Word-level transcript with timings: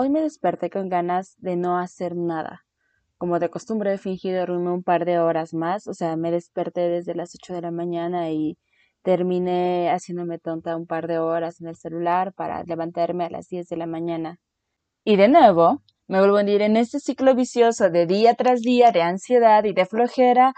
Hoy 0.00 0.10
me 0.10 0.20
desperté 0.20 0.70
con 0.70 0.88
ganas 0.88 1.34
de 1.38 1.56
no 1.56 1.76
hacer 1.76 2.14
nada. 2.14 2.64
Como 3.16 3.40
de 3.40 3.50
costumbre 3.50 3.92
he 3.92 3.98
fingido 3.98 4.38
dormirme 4.38 4.70
un 4.70 4.84
par 4.84 5.04
de 5.04 5.18
horas 5.18 5.54
más, 5.54 5.88
o 5.88 5.92
sea, 5.92 6.14
me 6.14 6.30
desperté 6.30 6.82
desde 6.82 7.16
las 7.16 7.34
8 7.34 7.52
de 7.52 7.62
la 7.62 7.72
mañana 7.72 8.30
y 8.30 8.56
terminé 9.02 9.90
haciéndome 9.90 10.38
tonta 10.38 10.76
un 10.76 10.86
par 10.86 11.08
de 11.08 11.18
horas 11.18 11.60
en 11.60 11.66
el 11.66 11.74
celular 11.74 12.32
para 12.32 12.62
levantarme 12.62 13.24
a 13.24 13.30
las 13.30 13.48
10 13.48 13.68
de 13.68 13.76
la 13.76 13.86
mañana. 13.86 14.38
Y 15.02 15.16
de 15.16 15.26
nuevo, 15.26 15.82
me 16.06 16.20
vuelvo 16.20 16.36
a 16.36 16.48
ir 16.48 16.62
en 16.62 16.76
este 16.76 17.00
ciclo 17.00 17.34
vicioso 17.34 17.90
de 17.90 18.06
día 18.06 18.34
tras 18.34 18.60
día 18.60 18.92
de 18.92 19.02
ansiedad 19.02 19.64
y 19.64 19.72
de 19.72 19.84
flojera 19.84 20.54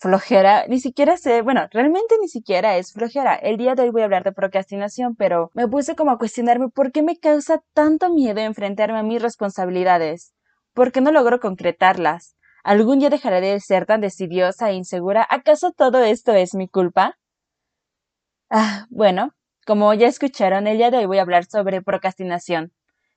flojera, 0.00 0.66
ni 0.66 0.80
siquiera 0.80 1.16
sé, 1.18 1.42
bueno, 1.42 1.68
realmente 1.72 2.16
ni 2.20 2.28
siquiera 2.28 2.76
es 2.78 2.92
flojera. 2.92 3.34
El 3.34 3.58
día 3.58 3.74
de 3.74 3.82
hoy 3.82 3.90
voy 3.90 4.02
a 4.02 4.06
hablar 4.06 4.24
de 4.24 4.32
procrastinación, 4.32 5.14
pero 5.14 5.50
me 5.54 5.68
puse 5.68 5.94
como 5.94 6.10
a 6.10 6.18
cuestionarme 6.18 6.70
por 6.70 6.90
qué 6.90 7.02
me 7.02 7.18
causa 7.18 7.62
tanto 7.74 8.10
miedo 8.12 8.40
enfrentarme 8.40 8.98
a 8.98 9.02
mis 9.02 9.22
responsabilidades. 9.22 10.32
¿Por 10.72 10.90
qué 10.90 11.00
no 11.02 11.12
logro 11.12 11.38
concretarlas? 11.38 12.34
¿Algún 12.64 12.98
día 12.98 13.10
dejaré 13.10 13.40
de 13.42 13.60
ser 13.60 13.86
tan 13.86 14.00
decidiosa 14.00 14.70
e 14.70 14.74
insegura? 14.74 15.26
¿Acaso 15.28 15.72
todo 15.72 16.02
esto 16.02 16.32
es 16.32 16.54
mi 16.54 16.66
culpa? 16.66 17.18
Ah, 18.48 18.86
bueno, 18.90 19.34
como 19.66 19.92
ya 19.94 20.08
escucharon, 20.08 20.66
el 20.66 20.78
día 20.78 20.90
de 20.90 20.98
hoy 20.98 21.06
voy 21.06 21.18
a 21.18 21.22
hablar 21.22 21.44
sobre 21.44 21.82
procrastinación. 21.82 22.72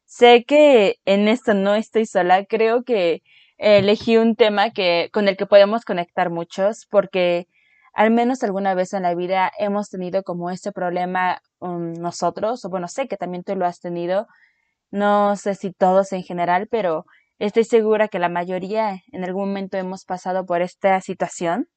Sé 0.06 0.44
que 0.46 1.00
en 1.06 1.28
esto 1.28 1.54
no 1.54 1.76
estoy 1.76 2.06
sola, 2.06 2.46
creo 2.46 2.84
que 2.84 3.24
elegí 3.64 4.18
un 4.18 4.36
tema 4.36 4.72
que, 4.72 5.10
con 5.14 5.28
el 5.28 5.38
que 5.38 5.46
podemos 5.46 5.86
conectar 5.86 6.30
muchos, 6.30 6.86
porque 6.90 7.48
al 7.94 8.12
menos 8.12 8.44
alguna 8.44 8.74
vez 8.76 8.94
en 8.94 9.04
la 9.04 9.16
vida 9.16 9.52
hemos 9.58 9.90
tenido 9.90 10.24
como 10.24 10.50
este 10.50 10.72
problema 10.72 11.42
um, 11.60 11.94
nosotros, 11.94 12.66
o 12.66 12.70
bueno, 12.70 12.88
sé 12.88 13.08
que 13.08 13.18
también 13.18 13.44
tú 13.44 13.56
lo 13.56 13.66
has 13.66 13.80
tenido, 13.80 14.28
no 14.92 15.36
sé 15.38 15.56
si 15.56 15.72
todos 15.72 16.12
en 16.12 16.24
general, 16.24 16.68
pero 16.70 17.06
estoy 17.40 17.64
segura 17.64 18.10
que 18.10 18.20
la 18.20 18.30
mayoría 18.30 19.02
en 19.12 19.24
algún 19.24 19.48
momento 19.50 19.78
hemos 19.78 20.06
pasado 20.06 20.46
por 20.46 20.62
esta 20.62 21.00
situación. 21.02 21.68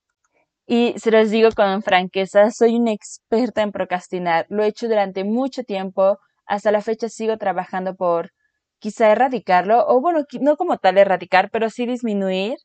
Y 0.67 0.95
se 0.99 1.13
los 1.13 1.31
digo 1.31 1.51
con 1.55 1.83
franqueza, 1.83 2.51
soy 2.51 2.77
una 2.77 2.93
experta 2.93 3.63
en 3.63 3.73
procrastinar. 3.73 4.47
Lo 4.49 4.65
he 4.65 4.69
hecho 4.69 4.89
durante 4.89 5.25
mucho 5.25 5.63
tiempo. 5.63 6.19
Hasta 6.47 6.73
la 6.73 6.83
fecha 6.83 7.09
sigo 7.09 7.39
trabajando 7.39 7.95
por 7.95 8.33
quizá 8.79 9.11
erradicarlo, 9.11 9.87
o 9.89 10.01
bueno, 10.01 10.25
no 10.41 10.57
como 10.57 10.79
tal 10.79 10.99
erradicar, 10.99 11.51
pero 11.51 11.71
sí 11.71 11.87
disminuir 11.87 12.57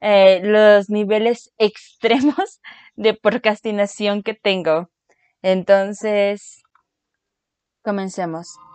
eh, 0.00 0.40
los 0.42 0.90
niveles 0.90 1.52
extremos 1.58 2.60
de 2.96 3.14
procrastinación 3.14 4.22
que 4.22 4.34
tengo. 4.34 4.90
Entonces, 5.42 6.62
comencemos. 7.82 8.69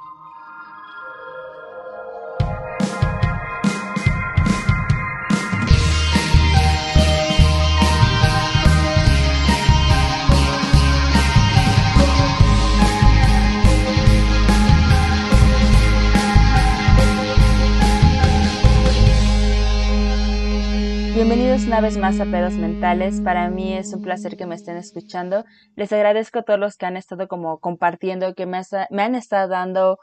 Una 21.68 21.82
vez 21.82 21.98
más 21.98 22.20
a 22.22 22.26
Pedos 22.26 22.60
Mentales. 22.60 23.22
Para 23.22 23.50
mí 23.50 23.74
es 23.74 23.94
un 23.94 24.02
placer 24.02 24.38
que 24.38 24.46
me 24.46 24.56
estén 24.56 24.78
escuchando. 24.78 25.46
Les 25.76 25.92
agradezco 25.92 26.40
a 26.40 26.44
todos 26.44 26.60
los 26.60 26.78
que 26.78 26.86
han 26.86 26.98
estado 26.98 27.28
como 27.28 27.60
compartiendo, 27.60 28.36
que 28.36 28.46
me, 28.46 28.58
han 28.58 29.16
estado 29.16 29.48
dando 29.48 30.00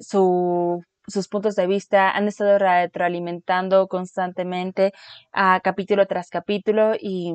sus 0.00 1.28
puntos 1.28 1.56
de 1.56 1.66
vista, 1.66 2.10
han 2.10 2.28
estado 2.28 2.58
retroalimentando 2.58 3.88
constantemente 3.88 4.92
a 5.32 5.60
capítulo 5.60 6.06
tras 6.06 6.30
capítulo 6.30 6.94
y 7.00 7.34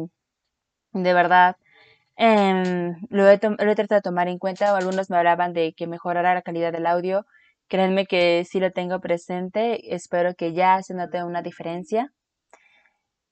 de 0.93 1.14
verdad 1.14 1.55
em, 2.17 2.95
lo, 3.10 3.30
he 3.30 3.39
lo 3.42 3.71
he 3.71 3.76
tratado 3.76 3.99
de 3.99 4.02
tomar 4.02 4.27
en 4.27 4.39
cuenta. 4.39 4.76
Algunos 4.76 5.10
me 5.10 5.17
hablaban 5.17 5.54
de 5.54 5.73
que 5.73 5.87
mejorara 5.87 6.33
la 6.36 6.42
calidad 6.42 6.71
del 6.73 6.86
audio. 6.86 7.26
Créanme 7.67 8.05
que 8.05 8.45
sí 8.45 8.60
lo 8.60 8.71
tengo 8.71 8.99
presente. 9.02 9.95
Espero 9.95 10.36
que 10.36 10.54
ya 10.54 10.82
se 10.83 10.93
note 10.93 11.23
una 11.23 11.42
diferencia. 11.42 12.11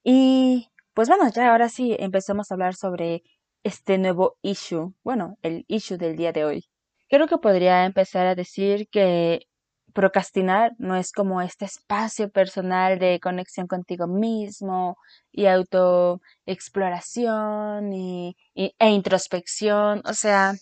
Y 0.04 0.70
pues 0.94 1.08
bueno, 1.10 1.30
ya 1.30 1.52
ahora 1.52 1.70
sí 1.70 1.96
empezamos 2.00 2.52
a 2.52 2.54
hablar 2.56 2.76
sobre 2.76 3.24
este 3.64 3.98
nuevo 3.98 4.38
issue, 4.42 4.94
bueno, 5.04 5.38
el 5.42 5.66
issue 5.68 5.98
del 5.98 6.16
día 6.18 6.32
de 6.32 6.46
hoy. 6.46 6.66
Creo 7.10 7.28
que 7.28 7.38
podría 7.38 7.86
empezar 7.86 8.28
a 8.28 8.36
decir 8.36 8.88
que 8.90 9.48
procrastinar 9.94 10.74
no 10.78 10.96
es 10.96 11.12
como 11.12 11.42
este 11.42 11.66
espacio 11.66 12.30
personal 12.32 13.00
de 13.00 13.20
conexión 13.20 13.68
contigo 13.68 14.08
mismo 14.08 14.98
y 15.32 15.48
autoexploración 15.48 17.92
y, 17.94 18.38
e 18.56 18.90
introspección. 18.90 20.02
O 20.06 20.14
sea, 20.14 20.54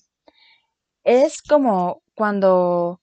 es 1.04 1.42
como 1.42 2.02
cuando 2.16 3.02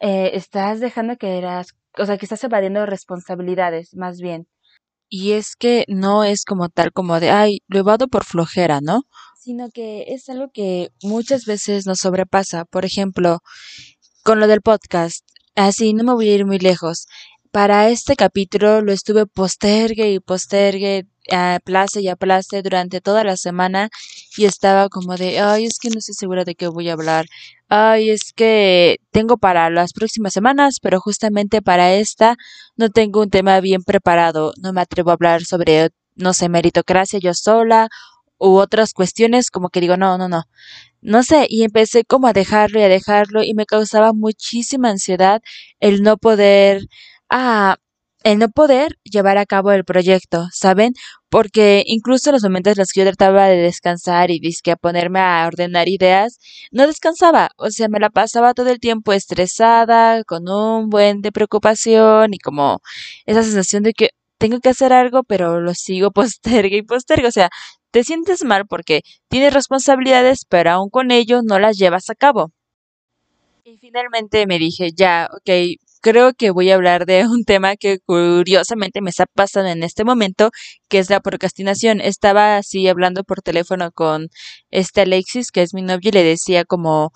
eh, 0.00 0.32
estás 0.34 0.80
dejando 0.80 1.16
que 1.18 1.38
eras, 1.38 1.76
o 1.98 2.06
sea, 2.06 2.18
que 2.18 2.26
estás 2.26 2.44
evadiendo 2.44 2.86
responsabilidades, 2.86 3.94
más 3.96 4.20
bien. 4.20 4.48
Y 5.10 5.32
es 5.32 5.56
que 5.56 5.84
no 5.88 6.22
es 6.22 6.44
como 6.44 6.68
tal 6.68 6.92
como 6.92 7.18
de, 7.18 7.30
ay, 7.30 7.58
lo 7.66 7.80
evado 7.80 8.06
por 8.06 8.24
flojera, 8.24 8.80
¿no? 8.80 9.02
Sino 9.38 9.68
que 9.70 10.04
es 10.08 10.28
algo 10.28 10.50
que 10.54 10.90
muchas 11.02 11.46
veces 11.46 11.84
nos 11.84 11.98
sobrepasa. 11.98 12.64
Por 12.64 12.84
ejemplo, 12.84 13.40
con 14.22 14.38
lo 14.38 14.46
del 14.46 14.60
podcast. 14.62 15.24
Así, 15.56 15.94
no 15.94 16.04
me 16.04 16.14
voy 16.14 16.28
a 16.28 16.34
ir 16.36 16.46
muy 16.46 16.60
lejos. 16.60 17.06
Para 17.50 17.90
este 17.90 18.14
capítulo 18.14 18.82
lo 18.82 18.92
estuve 18.92 19.26
postergue 19.26 20.12
y 20.12 20.20
postergue, 20.20 21.06
aplace 21.30 22.00
y 22.00 22.08
aplace 22.08 22.62
durante 22.62 23.00
toda 23.00 23.24
la 23.24 23.36
semana 23.36 23.90
y 24.36 24.44
estaba 24.44 24.88
como 24.88 25.16
de, 25.16 25.40
ay, 25.40 25.66
es 25.66 25.78
que 25.78 25.90
no 25.90 25.98
estoy 25.98 26.14
segura 26.14 26.44
de 26.44 26.54
qué 26.54 26.68
voy 26.68 26.88
a 26.88 26.94
hablar. 26.94 27.26
Ay, 27.68 28.10
es 28.10 28.32
que 28.34 28.98
tengo 29.12 29.36
para 29.36 29.70
las 29.70 29.92
próximas 29.92 30.32
semanas, 30.32 30.78
pero 30.82 31.00
justamente 31.00 31.62
para 31.62 31.92
esta 31.94 32.36
no 32.76 32.88
tengo 32.90 33.22
un 33.22 33.30
tema 33.30 33.60
bien 33.60 33.82
preparado. 33.84 34.52
No 34.60 34.72
me 34.72 34.80
atrevo 34.80 35.10
a 35.10 35.14
hablar 35.14 35.44
sobre, 35.44 35.90
no 36.16 36.34
sé, 36.34 36.48
meritocracia 36.48 37.18
yo 37.20 37.34
sola 37.34 37.88
u 38.38 38.56
otras 38.56 38.92
cuestiones 38.94 39.50
como 39.50 39.68
que 39.70 39.80
digo, 39.80 39.96
no, 39.96 40.18
no, 40.18 40.28
no. 40.28 40.44
No 41.02 41.22
sé, 41.22 41.46
y 41.48 41.62
empecé 41.64 42.04
como 42.04 42.26
a 42.26 42.32
dejarlo 42.32 42.80
y 42.80 42.82
a 42.82 42.88
dejarlo 42.88 43.42
y 43.42 43.54
me 43.54 43.66
causaba 43.66 44.12
muchísima 44.12 44.90
ansiedad 44.90 45.40
el 45.80 46.02
no 46.02 46.16
poder, 46.18 46.82
ah, 47.30 47.76
el 48.22 48.38
no 48.38 48.48
poder 48.48 48.98
llevar 49.04 49.38
a 49.38 49.46
cabo 49.46 49.72
el 49.72 49.84
proyecto, 49.84 50.46
¿saben? 50.52 50.92
Porque 51.28 51.82
incluso 51.86 52.30
en 52.30 52.34
los 52.34 52.42
momentos 52.42 52.72
en 52.72 52.80
los 52.80 52.92
que 52.92 53.00
yo 53.00 53.06
trataba 53.06 53.46
de 53.46 53.56
descansar 53.56 54.30
y 54.30 54.40
disque 54.40 54.72
a 54.72 54.76
ponerme 54.76 55.20
a 55.20 55.46
ordenar 55.46 55.88
ideas, 55.88 56.38
no 56.70 56.86
descansaba, 56.86 57.50
o 57.56 57.70
sea, 57.70 57.88
me 57.88 58.00
la 58.00 58.10
pasaba 58.10 58.54
todo 58.54 58.70
el 58.70 58.80
tiempo 58.80 59.12
estresada, 59.12 60.24
con 60.24 60.48
un 60.48 60.90
buen 60.90 61.22
de 61.22 61.32
preocupación 61.32 62.34
y 62.34 62.38
como 62.38 62.80
esa 63.26 63.42
sensación 63.42 63.82
de 63.84 63.92
que 63.94 64.10
tengo 64.38 64.60
que 64.60 64.70
hacer 64.70 64.92
algo, 64.92 65.22
pero 65.24 65.60
lo 65.60 65.74
sigo 65.74 66.10
postergue 66.12 66.78
y 66.78 66.82
postergue, 66.82 67.28
o 67.28 67.32
sea, 67.32 67.50
te 67.90 68.04
sientes 68.04 68.44
mal 68.44 68.66
porque 68.66 69.02
tienes 69.28 69.52
responsabilidades, 69.54 70.44
pero 70.48 70.70
aún 70.70 70.90
con 70.90 71.10
ello 71.10 71.40
no 71.42 71.58
las 71.58 71.76
llevas 71.78 72.08
a 72.10 72.14
cabo. 72.14 72.52
Y 73.64 73.78
finalmente 73.78 74.46
me 74.46 74.58
dije, 74.58 74.90
ya, 74.92 75.28
ok, 75.32 75.50
creo 76.00 76.32
que 76.34 76.50
voy 76.50 76.70
a 76.70 76.74
hablar 76.74 77.06
de 77.06 77.26
un 77.26 77.44
tema 77.44 77.76
que 77.76 77.98
curiosamente 78.00 79.00
me 79.00 79.10
está 79.10 79.26
pasando 79.26 79.70
en 79.70 79.82
este 79.82 80.04
momento, 80.04 80.50
que 80.88 80.98
es 80.98 81.10
la 81.10 81.20
procrastinación. 81.20 82.00
Estaba 82.00 82.56
así 82.56 82.88
hablando 82.88 83.24
por 83.24 83.42
teléfono 83.42 83.92
con 83.92 84.28
este 84.70 85.02
Alexis, 85.02 85.50
que 85.52 85.62
es 85.62 85.74
mi 85.74 85.82
novio, 85.82 86.10
y 86.10 86.12
le 86.12 86.24
decía 86.24 86.64
como, 86.64 87.12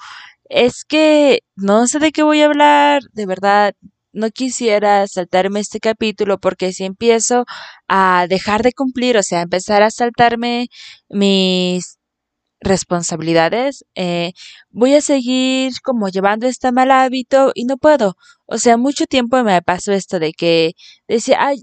es 0.48 0.84
que 0.84 1.40
no 1.56 1.86
sé 1.86 1.98
de 1.98 2.12
qué 2.12 2.22
voy 2.22 2.42
a 2.42 2.46
hablar, 2.46 3.02
de 3.12 3.26
verdad, 3.26 3.74
no 4.12 4.30
quisiera 4.30 5.06
saltarme 5.08 5.60
este 5.60 5.80
capítulo 5.80 6.38
porque 6.38 6.72
si 6.72 6.84
empiezo 6.84 7.44
a 7.88 8.26
dejar 8.28 8.62
de 8.62 8.72
cumplir, 8.72 9.16
o 9.18 9.22
sea, 9.22 9.42
empezar 9.42 9.82
a 9.82 9.90
saltarme 9.90 10.68
mis 11.08 11.98
responsabilidades, 12.64 13.84
eh, 13.94 14.32
voy 14.70 14.94
a 14.94 15.00
seguir 15.00 15.72
como 15.82 16.08
llevando 16.08 16.46
este 16.46 16.72
mal 16.72 16.90
hábito 16.90 17.52
y 17.54 17.64
no 17.64 17.76
puedo. 17.76 18.16
O 18.46 18.58
sea, 18.58 18.76
mucho 18.76 19.06
tiempo 19.06 19.42
me 19.44 19.62
pasó 19.62 19.92
esto 19.92 20.18
de 20.18 20.32
que 20.32 20.72
decía, 21.08 21.38
ay, 21.40 21.58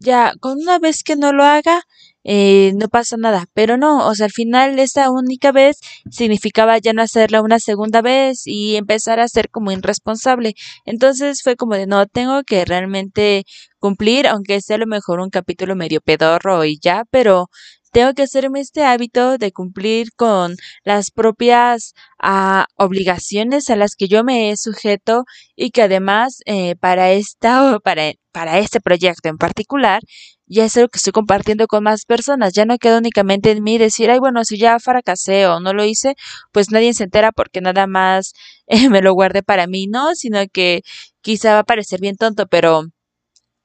ya, 0.00 0.34
con 0.40 0.58
una 0.58 0.78
vez 0.78 1.02
que 1.02 1.16
no 1.16 1.32
lo 1.32 1.44
haga, 1.44 1.82
eh, 2.24 2.72
no 2.76 2.88
pasa 2.88 3.16
nada. 3.16 3.46
Pero 3.54 3.76
no, 3.76 4.06
o 4.08 4.14
sea, 4.14 4.26
al 4.26 4.32
final 4.32 4.78
esa 4.78 5.10
única 5.10 5.52
vez 5.52 5.78
significaba 6.10 6.78
ya 6.78 6.92
no 6.92 7.02
hacerla 7.02 7.42
una 7.42 7.58
segunda 7.58 8.02
vez 8.02 8.42
y 8.46 8.76
empezar 8.76 9.20
a 9.20 9.28
ser 9.28 9.50
como 9.50 9.72
irresponsable. 9.72 10.54
Entonces 10.84 11.42
fue 11.42 11.56
como 11.56 11.74
de, 11.74 11.86
no, 11.86 12.06
tengo 12.06 12.42
que 12.44 12.64
realmente 12.64 13.44
cumplir, 13.78 14.26
aunque 14.26 14.60
sea 14.60 14.76
a 14.76 14.78
lo 14.80 14.86
mejor 14.86 15.20
un 15.20 15.30
capítulo 15.30 15.76
medio 15.76 16.00
pedorro 16.00 16.64
y 16.64 16.78
ya, 16.82 17.04
pero 17.10 17.48
tengo 17.94 18.12
que 18.12 18.22
hacerme 18.24 18.60
este 18.60 18.84
hábito 18.84 19.38
de 19.38 19.52
cumplir 19.52 20.08
con 20.16 20.56
las 20.82 21.12
propias 21.12 21.94
ah, 22.20 22.66
obligaciones 22.76 23.70
a 23.70 23.76
las 23.76 23.94
que 23.94 24.08
yo 24.08 24.24
me 24.24 24.50
he 24.50 24.56
sujeto 24.56 25.24
y 25.54 25.70
que 25.70 25.82
además 25.82 26.40
eh, 26.46 26.74
para 26.74 27.12
esta 27.12 27.78
para, 27.84 28.12
para 28.32 28.58
este 28.58 28.80
proyecto 28.80 29.28
en 29.28 29.38
particular 29.38 30.02
ya 30.46 30.64
es 30.64 30.76
algo 30.76 30.88
que 30.88 30.98
estoy 30.98 31.12
compartiendo 31.12 31.66
con 31.68 31.84
más 31.84 32.04
personas. 32.04 32.52
Ya 32.52 32.64
no 32.64 32.78
queda 32.78 32.98
únicamente 32.98 33.50
en 33.52 33.62
mí 33.62 33.78
decir, 33.78 34.10
ay, 34.10 34.18
bueno, 34.18 34.44
si 34.44 34.58
ya 34.58 34.78
fracasé 34.80 35.46
o 35.46 35.60
no 35.60 35.72
lo 35.72 35.84
hice, 35.84 36.16
pues 36.52 36.70
nadie 36.70 36.94
se 36.94 37.04
entera 37.04 37.32
porque 37.32 37.60
nada 37.60 37.86
más 37.86 38.32
eh, 38.66 38.88
me 38.90 39.02
lo 39.02 39.14
guardé 39.14 39.42
para 39.42 39.66
mí, 39.66 39.86
¿no? 39.86 40.14
Sino 40.16 40.40
que 40.52 40.82
quizá 41.22 41.54
va 41.54 41.60
a 41.60 41.64
parecer 41.64 42.00
bien 42.00 42.16
tonto, 42.16 42.46
pero 42.48 42.84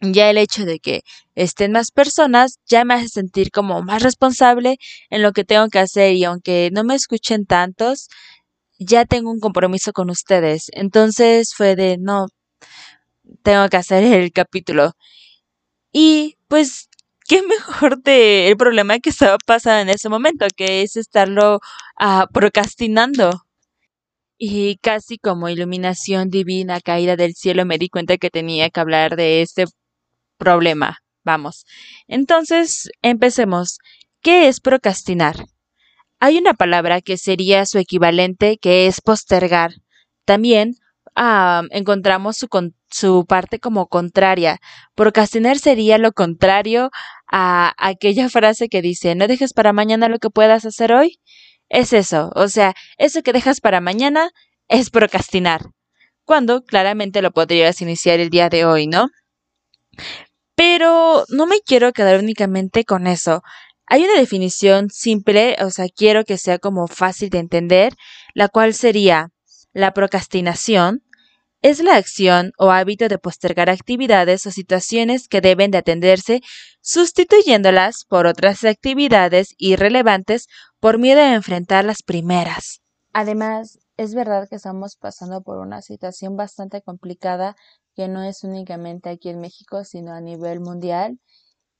ya 0.01 0.29
el 0.29 0.37
hecho 0.37 0.65
de 0.65 0.79
que 0.79 1.01
estén 1.35 1.71
más 1.73 1.91
personas 1.91 2.59
ya 2.67 2.85
me 2.85 2.93
hace 2.95 3.09
sentir 3.09 3.51
como 3.51 3.81
más 3.83 4.03
responsable 4.03 4.77
en 5.09 5.21
lo 5.21 5.33
que 5.33 5.43
tengo 5.43 5.67
que 5.69 5.79
hacer 5.79 6.15
y 6.15 6.23
aunque 6.23 6.69
no 6.73 6.83
me 6.83 6.95
escuchen 6.95 7.45
tantos, 7.45 8.09
ya 8.79 9.05
tengo 9.05 9.31
un 9.31 9.39
compromiso 9.39 9.93
con 9.93 10.09
ustedes. 10.09 10.67
Entonces 10.73 11.53
fue 11.55 11.75
de, 11.75 11.97
no, 11.99 12.27
tengo 13.43 13.67
que 13.69 13.77
hacer 13.77 14.03
el 14.03 14.31
capítulo. 14.31 14.93
Y 15.91 16.37
pues, 16.47 16.89
qué 17.27 17.41
mejor 17.47 18.01
de 18.03 18.47
el 18.49 18.57
problema 18.57 18.99
que 18.99 19.09
estaba 19.11 19.37
pasando 19.45 19.81
en 19.81 19.89
ese 19.95 20.09
momento, 20.09 20.47
que 20.55 20.83
es 20.83 20.95
estarlo 20.97 21.59
ah, 21.97 22.27
procrastinando. 22.33 23.45
Y 24.41 24.77
casi 24.77 25.17
como 25.17 25.49
iluminación 25.49 26.29
divina 26.29 26.79
caída 26.81 27.17
del 27.17 27.33
cielo 27.35 27.65
me 27.65 27.77
di 27.77 27.89
cuenta 27.89 28.17
que 28.17 28.29
tenía 28.29 28.69
que 28.69 28.79
hablar 28.79 29.17
de 29.17 29.41
este 29.41 29.65
problema. 30.39 30.97
Vamos. 31.24 31.65
Entonces, 32.07 32.89
empecemos. 33.03 33.77
¿Qué 34.21 34.47
es 34.47 34.59
procrastinar? 34.59 35.36
Hay 36.19 36.38
una 36.38 36.53
palabra 36.56 37.01
que 37.01 37.18
sería 37.18 37.65
su 37.65 37.77
equivalente, 37.77 38.57
que 38.57 38.88
es 38.88 39.00
postergar. 39.01 39.71
También 40.25 40.75
encontramos 41.71 42.38
su, 42.38 42.47
su 42.89 43.25
parte 43.25 43.59
como 43.59 43.88
contraria. 43.88 44.59
Procrastinar 44.95 45.59
sería 45.59 45.97
lo 45.97 46.12
contrario 46.12 46.92
a 47.27 47.74
aquella 47.77 48.30
frase 48.30 48.69
que 48.69 48.81
dice, 48.81 49.15
no 49.15 49.27
dejes 49.27 49.53
para 49.53 49.74
mañana 49.74 50.09
lo 50.09 50.19
que 50.19 50.30
puedas 50.30 50.65
hacer 50.65 50.94
hoy. 50.94 51.19
Es 51.69 51.94
eso, 51.94 52.31
o 52.35 52.47
sea, 52.47 52.74
eso 52.97 53.21
que 53.21 53.33
dejas 53.33 53.62
para 53.62 53.80
mañana 53.80 54.31
es 54.68 54.89
procrastinar. 54.89 55.62
Cuando 56.25 56.63
claramente 56.63 57.21
lo 57.21 57.31
podrías 57.31 57.81
iniciar 57.81 58.19
el 58.19 58.30
día 58.30 58.50
de 58.50 58.65
hoy, 58.65 58.88
¿no? 58.88 59.09
Pero 60.79 61.25
no 61.27 61.45
me 61.45 61.59
quiero 61.59 61.91
quedar 61.91 62.19
únicamente 62.19 62.85
con 62.85 63.05
eso. 63.05 63.43
Hay 63.85 64.05
una 64.05 64.17
definición 64.17 64.89
simple, 64.89 65.57
o 65.61 65.71
sea, 65.71 65.87
quiero 65.93 66.23
que 66.23 66.37
sea 66.37 66.57
como 66.57 66.87
fácil 66.87 67.29
de 67.29 67.39
entender, 67.39 67.95
la 68.33 68.47
cual 68.47 68.73
sería 68.73 69.27
la 69.73 69.93
procrastinación 69.93 71.03
es 71.61 71.81
la 71.81 71.97
acción 71.97 72.53
o 72.57 72.71
hábito 72.71 73.09
de 73.09 73.17
postergar 73.17 73.69
actividades 73.69 74.47
o 74.47 74.51
situaciones 74.51 75.27
que 75.27 75.41
deben 75.41 75.69
de 75.69 75.79
atenderse, 75.79 76.39
sustituyéndolas 76.79 78.05
por 78.07 78.25
otras 78.25 78.63
actividades 78.63 79.55
irrelevantes 79.57 80.47
por 80.79 80.97
miedo 80.97 81.19
a 81.19 81.35
enfrentar 81.35 81.83
las 81.83 82.03
primeras. 82.03 82.79
Además, 83.11 83.79
es 83.97 84.15
verdad 84.15 84.47
que 84.47 84.55
estamos 84.55 84.95
pasando 84.95 85.41
por 85.41 85.57
una 85.57 85.81
situación 85.81 86.37
bastante 86.37 86.81
complicada 86.81 87.57
que 87.99 88.07
no 88.07 88.23
es 88.23 88.45
únicamente 88.45 89.09
aquí 89.09 89.27
en 89.27 89.41
México, 89.41 89.83
sino 89.83 90.13
a 90.13 90.21
nivel 90.21 90.61
mundial. 90.61 91.19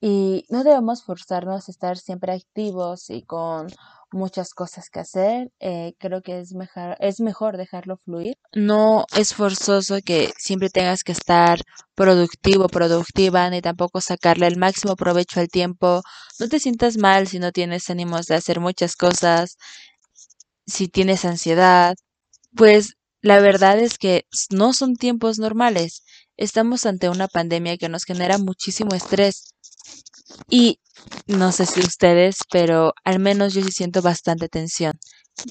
Y 0.02 0.44
no 0.50 0.66
debemos 0.66 1.06
forzarnos 1.06 1.70
a 1.70 1.72
estar 1.72 1.98
siempre 1.98 2.34
activos 2.34 3.10
y 3.10 3.24
con 3.24 3.68
muchas 4.12 4.54
cosas 4.54 4.90
que 4.90 5.00
hacer. 5.00 5.50
Eh, 5.62 5.94
creo 5.98 6.22
que 6.22 6.42
es 6.42 6.54
mejor, 6.56 6.98
es 7.00 7.22
mejor 7.22 7.56
dejarlo 7.56 7.96
fluir. 8.04 8.36
No 8.54 9.06
es 9.16 9.34
forzoso 9.34 10.00
que 10.04 10.34
siempre 10.38 10.70
tengas 10.70 11.06
que 11.06 11.14
estar 11.14 11.62
productivo, 11.96 12.68
productiva, 12.68 13.50
ni 13.50 13.62
tampoco 13.62 14.02
sacarle 14.02 14.48
el 14.48 14.58
máximo 14.58 14.98
provecho 14.98 15.40
al 15.40 15.48
tiempo. 15.48 16.02
No 16.38 16.50
te 16.50 16.60
sientas 16.60 16.98
mal 16.98 17.28
si 17.28 17.40
no 17.40 17.54
tienes 17.54 17.90
ánimos 17.90 18.26
de 18.26 18.36
hacer 18.36 18.60
muchas 18.60 18.98
cosas, 18.98 19.56
si 20.68 20.90
tienes 20.90 21.24
ansiedad. 21.24 21.96
Pues 22.58 22.96
la 23.22 23.40
verdad 23.40 23.80
es 23.80 23.98
que 23.98 24.26
no 24.50 24.74
son 24.74 24.96
tiempos 24.96 25.40
normales. 25.40 26.04
Estamos 26.38 26.86
ante 26.86 27.10
una 27.10 27.28
pandemia 27.28 27.78
que 27.78 27.90
nos 27.90 28.06
genera 28.06 28.38
muchísimo 28.38 28.96
estrés. 28.96 29.56
Y 30.50 30.80
no 31.28 31.52
sé 31.52 31.66
si 31.66 31.80
ustedes, 31.80 32.38
pero 32.52 32.94
al 33.04 33.20
menos 33.20 33.54
yo 33.54 33.64
sí 33.64 33.72
siento 33.72 34.02
bastante 34.02 34.48
tensión. 34.48 34.94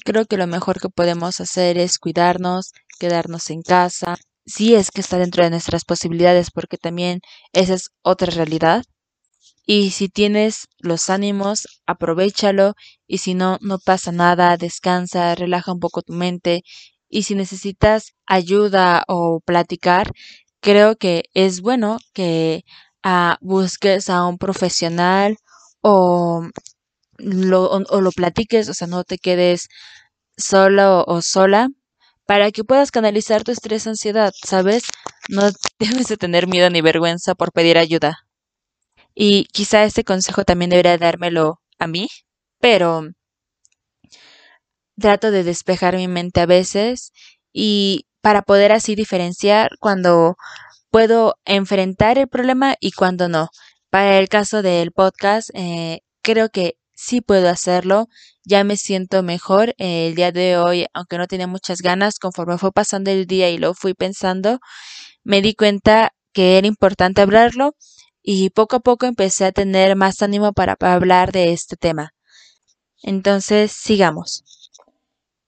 Creo 0.05 0.25
que 0.25 0.37
lo 0.37 0.47
mejor 0.47 0.79
que 0.79 0.89
podemos 0.89 1.39
hacer 1.39 1.77
es 1.77 1.97
cuidarnos, 1.97 2.71
quedarnos 2.99 3.49
en 3.49 3.61
casa, 3.61 4.17
si 4.45 4.75
es 4.75 4.91
que 4.91 5.01
está 5.01 5.17
dentro 5.17 5.43
de 5.43 5.51
nuestras 5.51 5.85
posibilidades, 5.85 6.51
porque 6.51 6.77
también 6.77 7.21
esa 7.53 7.75
es 7.75 7.89
otra 8.01 8.31
realidad. 8.31 8.83
Y 9.65 9.91
si 9.91 10.09
tienes 10.09 10.67
los 10.79 11.09
ánimos, 11.11 11.67
aprovechalo, 11.85 12.73
y 13.07 13.19
si 13.19 13.35
no, 13.35 13.59
no 13.61 13.77
pasa 13.77 14.11
nada, 14.11 14.57
descansa, 14.57 15.35
relaja 15.35 15.71
un 15.71 15.79
poco 15.79 16.01
tu 16.01 16.13
mente, 16.13 16.63
y 17.09 17.23
si 17.23 17.35
necesitas 17.35 18.13
ayuda 18.27 19.03
o 19.07 19.41
platicar, 19.45 20.11
creo 20.61 20.95
que 20.95 21.23
es 21.33 21.61
bueno 21.61 21.97
que 22.13 22.63
ah, 23.03 23.37
busques 23.41 24.09
a 24.09 24.25
un 24.25 24.37
profesional 24.37 25.37
o 25.81 26.47
lo, 27.17 27.69
o, 27.71 28.01
lo 28.01 28.11
platiques, 28.11 28.69
o 28.69 28.73
sea, 28.73 28.87
no 28.87 29.03
te 29.03 29.17
quedes 29.17 29.67
solo 30.37 31.03
o 31.07 31.21
sola 31.21 31.69
para 32.25 32.51
que 32.51 32.63
puedas 32.63 32.91
canalizar 32.91 33.43
tu 33.43 33.51
estrés, 33.51 33.87
ansiedad, 33.87 34.33
¿sabes? 34.45 34.83
No 35.29 35.49
debes 35.79 36.07
de 36.07 36.17
tener 36.17 36.47
miedo 36.47 36.69
ni 36.69 36.81
vergüenza 36.81 37.35
por 37.35 37.51
pedir 37.51 37.77
ayuda. 37.77 38.19
Y 39.15 39.45
quizá 39.45 39.83
este 39.83 40.03
consejo 40.03 40.45
también 40.45 40.69
debería 40.69 40.97
dármelo 40.97 41.59
a 41.79 41.87
mí, 41.87 42.07
pero 42.59 43.09
trato 44.99 45.31
de 45.31 45.43
despejar 45.43 45.95
mi 45.95 46.07
mente 46.07 46.41
a 46.41 46.45
veces 46.45 47.11
y 47.53 48.05
para 48.21 48.41
poder 48.41 48.71
así 48.71 48.95
diferenciar 48.95 49.71
cuando 49.79 50.35
puedo 50.91 51.35
enfrentar 51.45 52.17
el 52.17 52.27
problema 52.27 52.75
y 52.79 52.91
cuando 52.91 53.29
no. 53.29 53.49
Para 53.89 54.17
el 54.19 54.29
caso 54.29 54.61
del 54.61 54.91
podcast, 54.91 55.49
eh, 55.53 56.01
creo 56.21 56.49
que 56.49 56.75
sí 56.95 57.21
puedo 57.21 57.49
hacerlo. 57.49 58.07
Ya 58.45 58.63
me 58.63 58.77
siento 58.77 59.23
mejor 59.23 59.73
el 59.77 60.15
día 60.15 60.31
de 60.31 60.57
hoy, 60.57 60.85
aunque 60.93 61.17
no 61.17 61.27
tenía 61.27 61.47
muchas 61.47 61.81
ganas, 61.81 62.19
conforme 62.19 62.57
fue 62.57 62.71
pasando 62.71 63.11
el 63.11 63.25
día 63.25 63.49
y 63.49 63.57
lo 63.57 63.73
fui 63.73 63.93
pensando, 63.93 64.59
me 65.23 65.41
di 65.41 65.55
cuenta 65.55 66.13
que 66.33 66.57
era 66.57 66.67
importante 66.67 67.21
hablarlo 67.21 67.75
y 68.21 68.49
poco 68.51 68.77
a 68.77 68.79
poco 68.81 69.05
empecé 69.05 69.45
a 69.45 69.51
tener 69.51 69.95
más 69.95 70.21
ánimo 70.21 70.53
para 70.53 70.75
hablar 70.79 71.31
de 71.31 71.53
este 71.53 71.77
tema. 71.77 72.11
Entonces, 73.01 73.71
sigamos. 73.71 74.43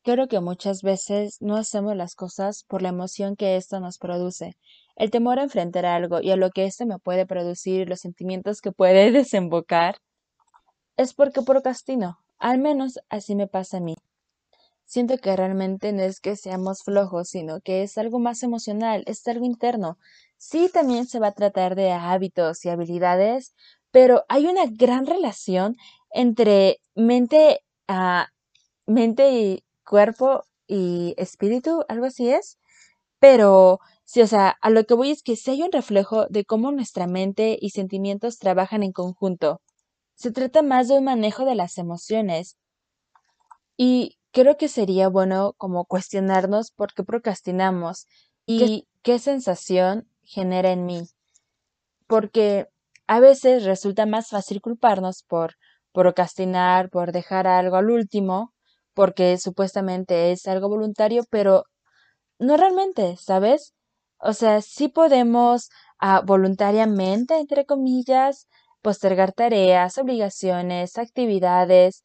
Creo 0.03 0.27
que 0.27 0.39
muchas 0.39 0.81
veces 0.81 1.37
no 1.41 1.55
hacemos 1.57 1.95
las 1.95 2.15
cosas 2.15 2.63
por 2.67 2.81
la 2.81 2.89
emoción 2.89 3.35
que 3.35 3.55
esto 3.55 3.79
nos 3.79 3.99
produce. 3.99 4.57
El 4.95 5.11
temor 5.11 5.37
a 5.37 5.43
enfrentar 5.43 5.85
algo 5.85 6.21
y 6.21 6.31
a 6.31 6.35
lo 6.35 6.49
que 6.49 6.65
esto 6.65 6.87
me 6.87 6.97
puede 6.97 7.27
producir, 7.27 7.87
los 7.87 7.99
sentimientos 7.99 8.61
que 8.61 8.71
puede 8.71 9.11
desembocar, 9.11 9.97
es 10.97 11.13
porque 11.13 11.43
procrastino. 11.43 12.17
Al 12.39 12.57
menos 12.57 12.99
así 13.09 13.35
me 13.35 13.47
pasa 13.47 13.77
a 13.77 13.81
mí. 13.81 13.95
Siento 14.85 15.17
que 15.19 15.35
realmente 15.35 15.93
no 15.93 16.01
es 16.01 16.19
que 16.19 16.35
seamos 16.35 16.83
flojos, 16.83 17.29
sino 17.29 17.61
que 17.61 17.83
es 17.83 17.97
algo 17.97 18.19
más 18.19 18.43
emocional, 18.43 19.03
es 19.05 19.25
algo 19.27 19.45
interno. 19.45 19.97
Sí, 20.37 20.69
también 20.73 21.05
se 21.05 21.19
va 21.19 21.27
a 21.27 21.33
tratar 21.33 21.75
de 21.75 21.91
hábitos 21.91 22.65
y 22.65 22.69
habilidades, 22.69 23.53
pero 23.91 24.25
hay 24.29 24.47
una 24.47 24.63
gran 24.65 25.05
relación 25.05 25.77
entre 26.11 26.81
mente, 26.95 27.61
ah, 27.87 28.27
mente 28.85 29.31
y 29.31 29.63
cuerpo 29.91 30.43
y 30.67 31.13
espíritu, 31.17 31.83
algo 31.89 32.05
así 32.07 32.31
es. 32.31 32.57
Pero 33.19 33.79
Sí, 34.11 34.21
o 34.21 34.27
sea, 34.27 34.57
a 34.61 34.69
lo 34.69 34.83
que 34.83 34.93
voy 34.93 35.11
es 35.11 35.23
que 35.23 35.37
si 35.37 35.51
hay 35.51 35.63
un 35.63 35.71
reflejo 35.71 36.27
de 36.27 36.43
cómo 36.43 36.73
nuestra 36.73 37.07
mente 37.07 37.57
y 37.61 37.69
sentimientos 37.69 38.39
trabajan 38.39 38.83
en 38.83 38.91
conjunto. 38.91 39.61
Se 40.15 40.31
trata 40.31 40.63
más 40.63 40.89
de 40.89 40.97
un 40.97 41.05
manejo 41.05 41.45
de 41.45 41.55
las 41.55 41.77
emociones. 41.77 42.57
Y 43.77 44.17
creo 44.33 44.57
que 44.57 44.67
sería 44.67 45.07
bueno 45.07 45.53
como 45.57 45.85
cuestionarnos 45.85 46.71
por 46.71 46.93
qué 46.93 47.05
procrastinamos 47.05 48.05
y 48.45 48.85
qué 49.01 49.17
sensación 49.17 50.09
genera 50.23 50.73
en 50.73 50.85
mí. 50.85 51.07
Porque 52.05 52.67
a 53.07 53.21
veces 53.21 53.63
resulta 53.63 54.05
más 54.05 54.27
fácil 54.27 54.59
culparnos 54.59 55.23
por 55.23 55.55
procrastinar, 55.93 56.89
por 56.89 57.13
dejar 57.13 57.47
algo 57.47 57.77
al 57.77 57.89
último, 57.91 58.53
porque 58.93 59.37
supuestamente 59.37 60.31
es 60.31 60.47
algo 60.47 60.69
voluntario, 60.69 61.23
pero 61.29 61.65
no 62.39 62.57
realmente, 62.57 63.17
¿sabes? 63.17 63.73
O 64.19 64.33
sea, 64.33 64.61
sí 64.61 64.87
podemos 64.89 65.69
ah, 65.99 66.21
voluntariamente, 66.25 67.37
entre 67.39 67.65
comillas, 67.65 68.47
postergar 68.81 69.33
tareas, 69.33 69.97
obligaciones, 69.97 70.97
actividades, 70.97 72.03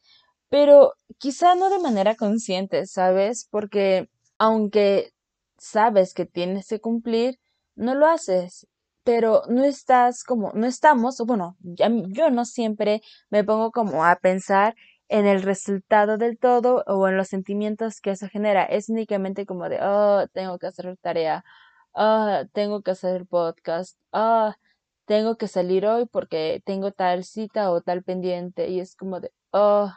pero 0.49 0.95
quizá 1.19 1.55
no 1.55 1.71
de 1.71 1.78
manera 1.81 2.14
consciente, 2.16 2.87
¿sabes? 2.87 3.49
Porque 3.50 4.09
aunque 4.38 5.12
sabes 5.59 6.14
que 6.14 6.26
tienes 6.26 6.69
que 6.69 6.81
cumplir, 6.81 7.38
no 7.75 7.95
lo 7.95 8.07
haces, 8.07 8.66
pero 9.05 9.43
no 9.49 9.64
estás 9.64 10.25
como, 10.25 10.52
no 10.55 10.66
estamos, 10.66 11.19
bueno, 11.26 11.57
yo 11.61 12.31
no 12.31 12.45
siempre 12.45 13.02
me 13.31 13.45
pongo 13.45 13.71
como 13.73 14.05
a 14.05 14.16
pensar 14.16 14.75
en 15.08 15.26
el 15.26 15.42
resultado 15.42 16.18
del 16.18 16.38
todo 16.38 16.84
o 16.86 17.08
en 17.08 17.16
los 17.16 17.28
sentimientos 17.28 18.00
que 18.00 18.10
eso 18.12 18.28
genera. 18.28 18.64
Es 18.64 18.88
únicamente 18.88 19.46
como 19.46 19.68
de, 19.68 19.80
oh, 19.82 20.26
tengo 20.32 20.58
que 20.58 20.66
hacer 20.68 20.96
tarea, 20.98 21.44
ah, 21.94 22.44
tengo 22.52 22.82
que 22.82 22.92
hacer 22.92 23.26
podcast, 23.26 23.98
ah, 24.12 24.56
tengo 25.06 25.36
que 25.36 25.48
salir 25.48 25.86
hoy 25.86 26.06
porque 26.06 26.62
tengo 26.64 26.92
tal 26.92 27.25
cita 27.25 27.70
o 27.70 27.80
tal 27.82 28.02
pendiente 28.02 28.68
y 28.68 28.80
es 28.80 28.96
como 28.96 29.20
de, 29.20 29.32
oh, 29.52 29.92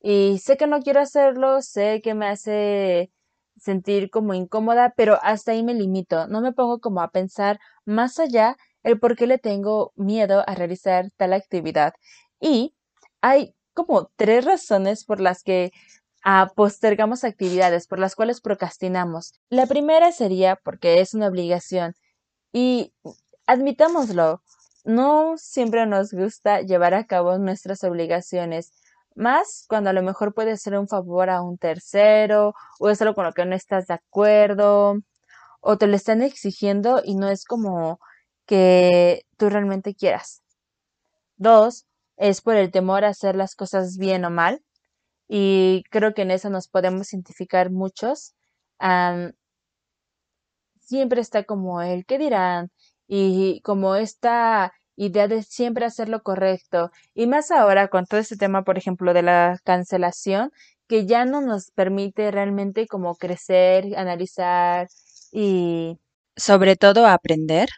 y 0.00 0.38
sé 0.38 0.56
que 0.56 0.66
no 0.66 0.80
quiero 0.82 1.00
hacerlo, 1.00 1.62
sé 1.62 2.00
que 2.02 2.14
me 2.14 2.26
hace 2.26 3.12
sentir 3.58 4.10
como 4.10 4.34
incómoda, 4.34 4.94
pero 4.96 5.18
hasta 5.22 5.52
ahí 5.52 5.62
me 5.62 5.74
limito. 5.74 6.26
No 6.28 6.40
me 6.40 6.52
pongo 6.52 6.80
como 6.80 7.00
a 7.00 7.10
pensar 7.10 7.60
más 7.84 8.18
allá 8.18 8.56
el 8.82 8.98
por 8.98 9.16
qué 9.16 9.26
le 9.26 9.38
tengo 9.38 9.92
miedo 9.96 10.42
a 10.46 10.54
realizar 10.54 11.10
tal 11.16 11.32
actividad. 11.32 11.94
Y 12.40 12.74
hay 13.20 13.54
como 13.74 14.10
tres 14.16 14.44
razones 14.44 15.04
por 15.04 15.20
las 15.20 15.42
que 15.42 15.72
ah, 16.24 16.50
postergamos 16.54 17.24
actividades, 17.24 17.86
por 17.86 17.98
las 17.98 18.14
cuales 18.14 18.40
procrastinamos. 18.40 19.34
La 19.48 19.66
primera 19.66 20.12
sería 20.12 20.56
porque 20.56 21.00
es 21.00 21.14
una 21.14 21.28
obligación. 21.28 21.94
Y 22.52 22.92
admitámoslo, 23.46 24.42
no 24.84 25.34
siempre 25.38 25.86
nos 25.86 26.12
gusta 26.12 26.60
llevar 26.62 26.94
a 26.94 27.06
cabo 27.06 27.38
nuestras 27.38 27.84
obligaciones 27.84 28.72
más 29.14 29.66
cuando 29.68 29.90
a 29.90 29.92
lo 29.92 30.02
mejor 30.02 30.34
puede 30.34 30.56
ser 30.56 30.78
un 30.78 30.88
favor 30.88 31.30
a 31.30 31.42
un 31.42 31.58
tercero 31.58 32.54
o 32.78 32.90
es 32.90 33.00
algo 33.02 33.14
con 33.14 33.24
lo 33.24 33.32
que 33.32 33.44
no 33.44 33.54
estás 33.54 33.86
de 33.86 33.94
acuerdo 33.94 35.00
o 35.60 35.78
te 35.78 35.86
lo 35.86 35.96
están 35.96 36.22
exigiendo 36.22 37.02
y 37.04 37.14
no 37.14 37.28
es 37.28 37.44
como 37.44 38.00
que 38.46 39.24
tú 39.36 39.48
realmente 39.48 39.94
quieras. 39.94 40.42
Dos, 41.36 41.86
es 42.22 42.40
por 42.40 42.56
el 42.56 42.70
temor 42.70 43.04
a 43.04 43.08
hacer 43.08 43.34
las 43.36 43.56
cosas 43.56 43.98
bien 43.98 44.24
o 44.24 44.30
mal 44.30 44.62
y 45.28 45.84
creo 45.90 46.14
que 46.14 46.22
en 46.22 46.30
eso 46.30 46.50
nos 46.50 46.68
podemos 46.68 47.12
identificar 47.12 47.70
muchos. 47.70 48.34
siempre 50.80 51.20
está 51.20 51.44
como 51.44 51.82
el 51.82 52.04
que 52.06 52.18
dirán 52.18 52.70
y 53.08 53.60
como 53.62 53.96
esta 53.96 54.72
idea 54.96 55.28
de 55.28 55.42
siempre 55.42 55.84
hacer 55.86 56.08
lo 56.08 56.22
correcto. 56.22 56.90
Y 57.14 57.26
más 57.26 57.50
ahora 57.50 57.88
con 57.88 58.06
todo 58.06 58.20
este 58.20 58.36
tema, 58.36 58.62
por 58.64 58.78
ejemplo, 58.78 59.14
de 59.14 59.22
la 59.22 59.58
cancelación, 59.64 60.50
que 60.88 61.06
ya 61.06 61.24
no 61.24 61.40
nos 61.40 61.70
permite 61.72 62.30
realmente 62.30 62.86
como 62.86 63.16
crecer, 63.16 63.96
analizar 63.96 64.88
y 65.32 65.98
sobre 66.36 66.76
todo 66.76 67.06
aprender, 67.06 67.68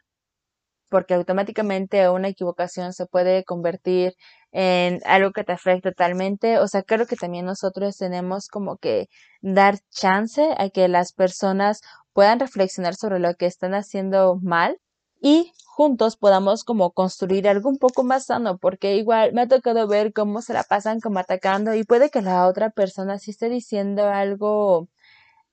porque 0.95 1.15
automáticamente 1.15 2.09
una 2.09 2.29
equivocación 2.29 2.93
se 2.93 3.07
puede 3.07 3.43
convertir 3.43 4.15
en 4.53 5.01
algo 5.07 5.33
que 5.33 5.43
te 5.43 5.51
afecta 5.51 5.91
totalmente. 5.91 6.61
O 6.61 6.69
sea, 6.69 6.85
creo 6.85 7.05
que 7.07 7.17
también 7.17 7.47
nosotros 7.47 7.97
tenemos 7.97 8.47
como 8.47 8.77
que 8.77 9.09
dar 9.41 9.81
chance 9.91 10.55
a 10.57 10.71
que 10.71 10.87
las 10.87 11.13
personas 11.13 11.81
puedan 12.13 12.39
reflexionar 12.39 12.95
sobre 12.95 13.19
lo 13.19 13.35
que 13.35 13.47
están 13.47 13.75
haciendo 13.75 14.39
mal 14.41 14.79
y 15.21 15.53
juntos 15.67 16.17
podamos 16.17 16.63
como 16.63 16.93
construir 16.93 17.49
algo 17.49 17.71
un 17.71 17.79
poco 17.79 18.05
más 18.05 18.27
sano, 18.27 18.59
porque 18.59 18.95
igual 18.95 19.33
me 19.33 19.43
ha 19.43 19.49
tocado 19.49 19.89
ver 19.89 20.13
cómo 20.13 20.43
se 20.43 20.53
la 20.53 20.63
pasan 20.63 21.01
como 21.01 21.19
atacando 21.19 21.75
y 21.75 21.83
puede 21.83 22.09
que 22.11 22.23
la 22.23 22.47
otra 22.47 22.71
persona 22.71 23.19
sí 23.19 23.33
esté 23.33 23.49
diciendo 23.49 24.05
algo 24.09 24.87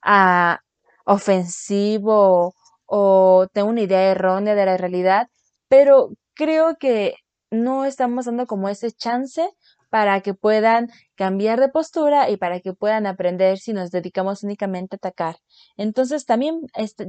ah, 0.03 0.59
ofensivo 1.05 2.53
o 2.93 3.47
tenga 3.53 3.69
una 3.69 3.81
idea 3.81 4.11
errónea 4.11 4.53
de 4.53 4.65
la 4.65 4.75
realidad, 4.77 5.29
pero 5.71 6.09
creo 6.33 6.75
que 6.77 7.15
no 7.49 7.85
estamos 7.85 8.25
dando 8.25 8.45
como 8.45 8.67
ese 8.67 8.91
chance 8.91 9.49
para 9.89 10.19
que 10.19 10.33
puedan 10.33 10.89
cambiar 11.15 11.61
de 11.61 11.69
postura 11.69 12.29
y 12.29 12.35
para 12.35 12.59
que 12.59 12.73
puedan 12.73 13.05
aprender 13.05 13.57
si 13.57 13.71
nos 13.71 13.89
dedicamos 13.89 14.43
únicamente 14.43 14.95
a 14.95 14.97
atacar. 14.97 15.37
Entonces 15.77 16.25
también 16.25 16.59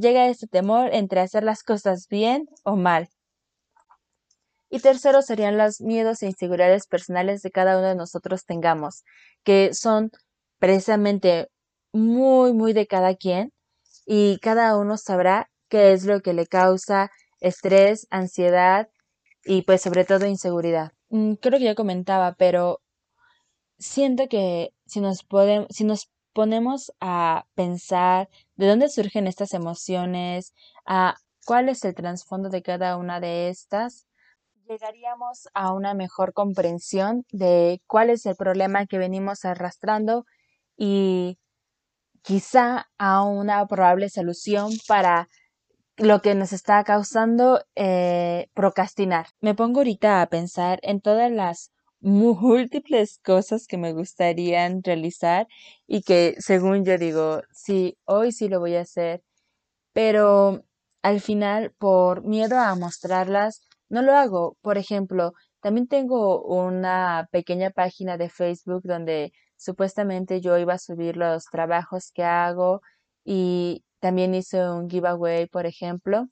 llega 0.00 0.28
este 0.28 0.47
temor 0.47 0.90
entre 0.92 1.19
hacer 1.19 1.42
las 1.42 1.64
cosas 1.64 2.07
bien 2.09 2.47
o 2.62 2.76
mal. 2.76 3.09
Y 4.71 4.78
tercero 4.78 5.23
serían 5.23 5.59
los 5.59 5.81
miedos 5.81 6.23
e 6.23 6.26
inseguridades 6.26 6.87
personales 6.87 7.42
de 7.42 7.50
cada 7.50 7.78
uno 7.78 7.88
de 7.88 7.97
nosotros 7.97 8.45
tengamos, 8.45 9.02
que 9.42 9.75
son 9.75 10.12
precisamente 10.61 11.49
muy, 11.92 12.52
muy 12.52 12.75
de 12.75 12.87
cada 12.87 13.16
quien 13.16 13.52
y 14.07 14.38
cada 14.38 14.76
uno 14.76 14.99
sabrá 14.99 15.49
qué 15.69 15.92
es 15.92 16.04
lo 16.04 16.21
que 16.21 16.33
le 16.33 16.47
causa 16.47 17.11
estrés, 17.42 18.06
ansiedad 18.11 18.88
y 19.44 19.62
pues 19.62 19.82
sobre 19.82 20.04
todo 20.04 20.26
inseguridad. 20.26 20.92
Mm, 21.11 21.34
creo 21.34 21.58
que 21.58 21.66
ya 21.66 21.75
comentaba, 21.75 22.34
pero 22.38 22.80
siento 23.78 24.28
que 24.28 24.72
si 24.87 25.00
nos, 25.00 25.26
si 25.70 25.84
nos 25.84 26.11
ponemos 26.32 26.92
a 27.00 27.44
pensar 27.54 28.28
de 28.56 28.68
dónde 28.68 28.88
surgen 28.88 29.26
estas 29.26 29.52
emociones, 29.52 30.54
a 30.87 31.16
cuál 31.44 31.68
es 31.68 31.84
el 31.84 31.94
trasfondo 31.94 32.49
de 32.49 32.62
cada 32.62 32.96
una 32.96 33.20
de 33.20 33.49
estas, 33.49 34.06
llegaríamos 34.68 35.49
a 35.54 35.72
una 35.72 35.92
mejor 35.94 36.32
comprensión 36.32 37.26
de 37.32 37.82
cuál 37.87 38.11
es 38.11 38.25
el 38.25 38.37
problema 38.37 38.87
que 38.87 38.99
venimos 38.99 39.44
arrastrando 39.44 40.25
y 40.76 41.38
quizá 42.22 42.88
a 42.99 43.25
una 43.25 43.66
probable 43.66 44.08
solución 44.08 44.70
para 44.87 45.28
lo 45.96 46.20
que 46.22 46.34
nos 46.34 46.52
está 46.52 46.82
causando 46.84 47.64
eh, 47.75 48.49
procrastinar. 48.54 49.26
Me 49.40 49.54
pongo 49.54 49.80
ahorita 49.80 50.22
a 50.22 50.26
pensar 50.28 50.78
en 50.82 51.00
todas 51.00 51.30
las 51.30 51.72
múltiples 52.00 53.20
cosas 53.25 53.66
que 53.66 53.78
me 53.78 53.92
gustarían 53.92 54.82
realizar 54.82 55.46
y 55.87 56.02
que 56.02 56.34
según 56.38 56.84
yo 56.84 56.99
digo, 56.99 57.42
sí, 57.52 57.96
hoy 58.04 58.32
sí 58.32 58.49
lo 58.49 58.61
voy 58.61 58.75
a 58.76 58.82
hacer, 58.82 59.22
pero 59.92 60.64
al 61.02 61.20
final 61.20 61.72
por 61.78 62.25
miedo 62.25 62.58
a 62.58 62.75
mostrarlas, 62.76 63.62
no 63.88 64.02
lo 64.02 64.14
hago. 64.16 64.56
Por 64.62 64.78
ejemplo, 64.78 65.32
también 65.61 65.87
tengo 65.88 66.42
una 66.42 67.28
pequeña 67.30 67.70
página 67.70 68.16
de 68.16 68.30
Facebook 68.30 68.82
donde 68.84 69.32
supuestamente 69.56 70.40
yo 70.40 70.58
iba 70.58 70.75
a 70.75 70.78
subir 70.78 71.16
los 71.16 71.44
trabajos 71.46 72.11
que 72.12 72.25
hago 72.25 72.80
y 73.25 73.84
también 74.02 74.35
hice 74.35 74.68
un 74.68 74.90
giveaway, 74.90 75.47
por 75.47 75.64
ejemplo. 75.66 76.26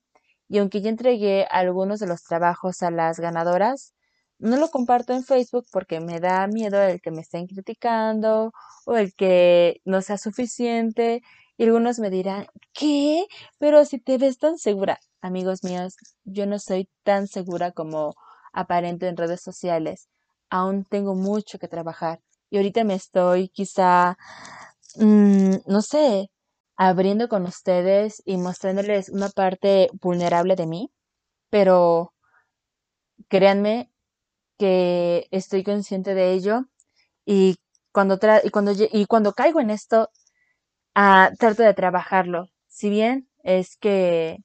Y 0.48 0.58
aunque 0.58 0.82
ya 0.82 0.90
entregué 0.90 1.46
algunos 1.50 2.00
de 2.00 2.08
los 2.08 2.24
trabajos 2.24 2.82
a 2.82 2.90
las 2.90 3.20
ganadoras, 3.20 3.94
no 4.40 4.56
lo 4.56 4.70
comparto 4.70 5.12
en 5.12 5.22
Facebook 5.24 5.66
porque 5.72 6.00
me 6.00 6.18
da 6.20 6.48
miedo 6.48 6.82
el 6.82 7.00
que 7.00 7.12
me 7.12 7.20
estén 7.22 7.46
criticando 7.46 8.52
o 8.86 8.96
el 8.96 9.14
que 9.14 9.80
no 9.84 10.02
sea 10.02 10.18
suficiente. 10.18 11.22
Y 11.56 11.64
algunos 11.64 12.00
me 12.00 12.10
dirán, 12.10 12.46
¿qué? 12.72 13.26
Pero 13.58 13.84
si 13.84 14.00
te 14.00 14.18
ves 14.18 14.38
tan 14.38 14.58
segura. 14.58 14.98
Amigos 15.22 15.62
míos, 15.62 15.94
yo 16.24 16.46
no 16.46 16.58
soy 16.58 16.88
tan 17.04 17.28
segura 17.28 17.70
como 17.72 18.14
aparento 18.52 19.06
en 19.06 19.16
redes 19.16 19.42
sociales. 19.42 20.08
Aún 20.50 20.84
tengo 20.84 21.14
mucho 21.14 21.58
que 21.60 21.68
trabajar. 21.68 22.20
Y 22.50 22.56
ahorita 22.56 22.82
me 22.84 22.94
estoy 22.94 23.48
quizá, 23.50 24.16
mm, 24.96 25.56
no 25.66 25.82
sé, 25.82 26.30
abriendo 26.82 27.28
con 27.28 27.44
ustedes 27.44 28.22
y 28.24 28.38
mostrándoles 28.38 29.10
una 29.10 29.28
parte 29.28 29.90
vulnerable 30.00 30.56
de 30.56 30.66
mí, 30.66 30.90
pero 31.50 32.14
créanme 33.28 33.90
que 34.58 35.28
estoy 35.32 35.64
consciente 35.64 36.14
de 36.14 36.32
ello 36.32 36.66
y 37.26 37.56
cuando, 37.92 38.18
y 38.44 38.50
cuando, 38.50 38.72
y 38.76 39.06
cuando 39.06 39.32
caigo 39.34 39.60
en 39.60 39.70
esto, 39.70 40.10
ah, 40.94 41.30
trato 41.38 41.62
de 41.64 41.74
trabajarlo. 41.74 42.46
Si 42.68 42.90
bien 42.90 43.28
es 43.44 43.76
que 43.78 44.38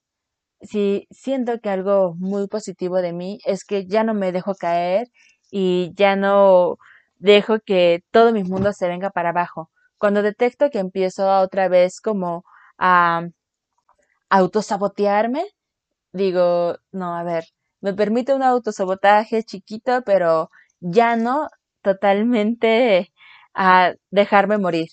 si 0.62 1.08
siento 1.12 1.60
que 1.62 1.70
algo 1.70 2.16
muy 2.20 2.48
positivo 2.48 2.98
de 3.02 3.14
mí 3.14 3.40
es 3.46 3.66
que 3.66 3.88
ya 3.88 4.04
no 4.04 4.14
me 4.16 4.32
dejo 4.34 4.56
caer 4.56 5.10
y 5.52 5.94
ya 5.96 6.16
no 6.18 6.78
dejo 7.18 7.60
que 7.62 8.04
todo 8.12 8.34
mi 8.34 8.44
mundo 8.44 8.74
se 8.74 8.88
venga 8.90 9.12
para 9.12 9.30
abajo. 9.32 9.72
Cuando 9.98 10.22
detecto 10.22 10.70
que 10.70 10.80
empiezo 10.80 11.28
otra 11.40 11.68
vez 11.70 12.02
como 12.02 12.44
a 12.78 13.28
autosabotearme, 14.30 15.46
digo, 16.14 16.78
no, 16.92 17.16
a 17.16 17.24
ver, 17.24 17.46
me 17.82 17.94
permite 17.94 18.34
un 18.34 18.44
autosabotaje 18.44 19.44
chiquito, 19.44 20.04
pero 20.06 20.50
ya 20.80 21.16
no 21.16 21.50
totalmente 21.82 23.14
a 23.54 23.94
dejarme 24.12 24.58
morir. 24.58 24.90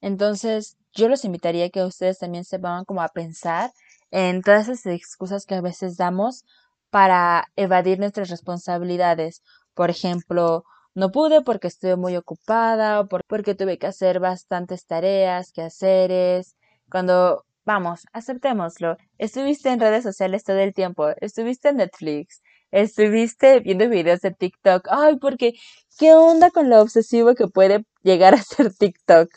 Entonces, 0.00 0.76
yo 0.92 1.08
los 1.08 1.24
invitaría 1.24 1.66
a 1.66 1.70
que 1.70 1.84
ustedes 1.84 2.18
también 2.18 2.44
se 2.44 2.58
pongan 2.58 2.84
como 2.84 3.02
a 3.02 3.08
pensar 3.08 3.72
en 4.10 4.42
todas 4.42 4.68
esas 4.68 4.86
excusas 4.86 5.44
que 5.44 5.54
a 5.54 5.60
veces 5.60 5.96
damos 5.96 6.44
para 6.90 7.46
evadir 7.56 7.98
nuestras 7.98 8.30
responsabilidades. 8.30 9.42
Por 9.74 9.90
ejemplo, 9.90 10.64
no 10.98 11.12
pude 11.12 11.42
porque 11.42 11.68
estuve 11.68 11.96
muy 11.96 12.16
ocupada 12.16 13.00
o 13.00 13.08
porque 13.08 13.54
tuve 13.54 13.78
que 13.78 13.86
hacer 13.86 14.18
bastantes 14.18 14.84
tareas, 14.86 15.52
quehaceres. 15.52 16.56
Cuando, 16.90 17.44
vamos, 17.64 18.04
aceptémoslo, 18.12 18.96
estuviste 19.18 19.68
en 19.70 19.78
redes 19.78 20.02
sociales 20.02 20.42
todo 20.42 20.58
el 20.58 20.74
tiempo, 20.74 21.10
estuviste 21.20 21.68
en 21.68 21.76
Netflix, 21.76 22.42
estuviste 22.72 23.60
viendo 23.60 23.88
videos 23.88 24.20
de 24.22 24.32
TikTok. 24.32 24.88
Ay, 24.90 25.18
porque, 25.18 25.52
¿qué 25.98 26.14
onda 26.14 26.50
con 26.50 26.68
lo 26.68 26.80
obsesivo 26.82 27.34
que 27.36 27.46
puede 27.46 27.84
llegar 28.02 28.34
a 28.34 28.42
ser 28.42 28.74
TikTok? 28.74 29.28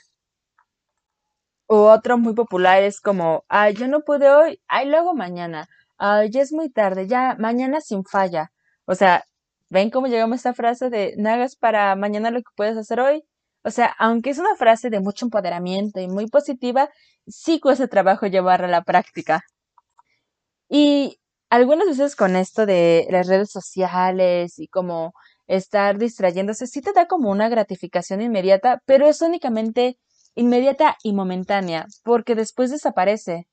O 1.68 1.92
otro 1.92 2.18
muy 2.18 2.34
popular 2.34 2.82
es 2.82 3.00
como, 3.02 3.44
ay, 3.48 3.76
yo 3.76 3.88
no 3.88 4.02
pude 4.02 4.30
hoy, 4.30 4.60
ay, 4.68 4.88
luego 4.90 5.14
mañana, 5.14 5.68
ay, 5.98 6.32
ya 6.32 6.42
es 6.42 6.52
muy 6.54 6.70
tarde, 6.72 7.08
ya, 7.08 7.36
mañana 7.40 7.82
sin 7.82 8.04
falla. 8.04 8.52
O 8.86 8.96
sea, 8.96 9.24
¿ven 9.72 9.90
cómo 9.90 10.08
llegamos 10.08 10.34
a 10.34 10.38
esta 10.38 10.54
frase 10.54 10.90
de 10.90 11.16
no 11.18 11.30
hagas 11.32 11.56
para 11.56 11.96
mañana 11.96 12.30
lo 12.32 12.40
que 12.40 12.52
puedes 12.56 12.78
hacer 12.78 13.00
hoy? 13.00 13.24
O 13.64 13.72
sea, 13.72 13.96
aunque 14.00 14.32
es 14.32 14.38
una 14.40 14.56
frase 14.56 14.90
de 14.90 15.00
mucho 15.00 15.26
empoderamiento 15.26 16.00
y 16.02 16.08
muy 16.08 16.28
positiva, 16.28 16.90
sí 17.28 17.60
cuesta 17.60 17.88
trabajo 17.88 18.28
llevarla 18.28 18.68
a 18.68 18.72
la 18.72 18.84
práctica. 18.84 19.44
Y 20.70 21.20
algunas 21.50 21.88
veces 21.88 22.16
con 22.16 22.36
esto 22.36 22.66
de 22.66 23.08
las 23.12 23.28
redes 23.28 23.52
sociales 23.52 24.60
y 24.60 24.68
como 24.68 25.14
estar 25.48 25.98
distrayéndose, 25.98 26.68
sí 26.68 26.82
te 26.82 26.94
da 26.94 27.08
como 27.08 27.30
una 27.32 27.50
gratificación 27.50 28.22
inmediata, 28.22 28.82
pero 28.86 29.08
es 29.08 29.22
únicamente 29.22 29.98
inmediata 30.36 30.98
y 31.04 31.14
momentánea, 31.14 31.88
porque 32.04 32.36
después 32.36 32.72
desaparece. 32.72 33.48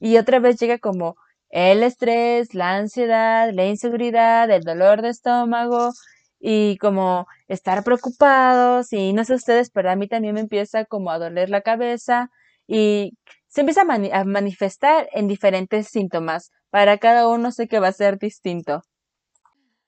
Y 0.00 0.16
otra 0.18 0.40
vez 0.40 0.58
llega 0.60 0.78
como 0.78 1.16
el 1.50 1.82
estrés, 1.82 2.54
la 2.54 2.76
ansiedad, 2.76 3.50
la 3.52 3.66
inseguridad, 3.66 4.50
el 4.50 4.62
dolor 4.62 5.02
de 5.02 5.10
estómago 5.10 5.92
y 6.40 6.78
como 6.78 7.26
estar 7.48 7.84
preocupados 7.84 8.92
y 8.92 9.12
no 9.12 9.24
sé 9.24 9.34
ustedes, 9.34 9.70
pero 9.70 9.90
a 9.90 9.96
mí 9.96 10.08
también 10.08 10.34
me 10.34 10.40
empieza 10.40 10.84
como 10.84 11.10
a 11.10 11.18
doler 11.18 11.50
la 11.50 11.60
cabeza 11.62 12.30
y 12.66 13.12
se 13.48 13.62
empieza 13.62 13.82
a, 13.82 14.24
manifestar 14.24 15.08
en 15.12 15.28
diferentes 15.28 15.88
síntomas. 15.88 16.50
Para 16.70 16.98
cada 16.98 17.28
uno 17.28 17.50
sé 17.52 17.68
que 17.68 17.80
va 17.80 17.88
a 17.88 17.92
ser 17.92 18.18
distinto. 18.18 18.82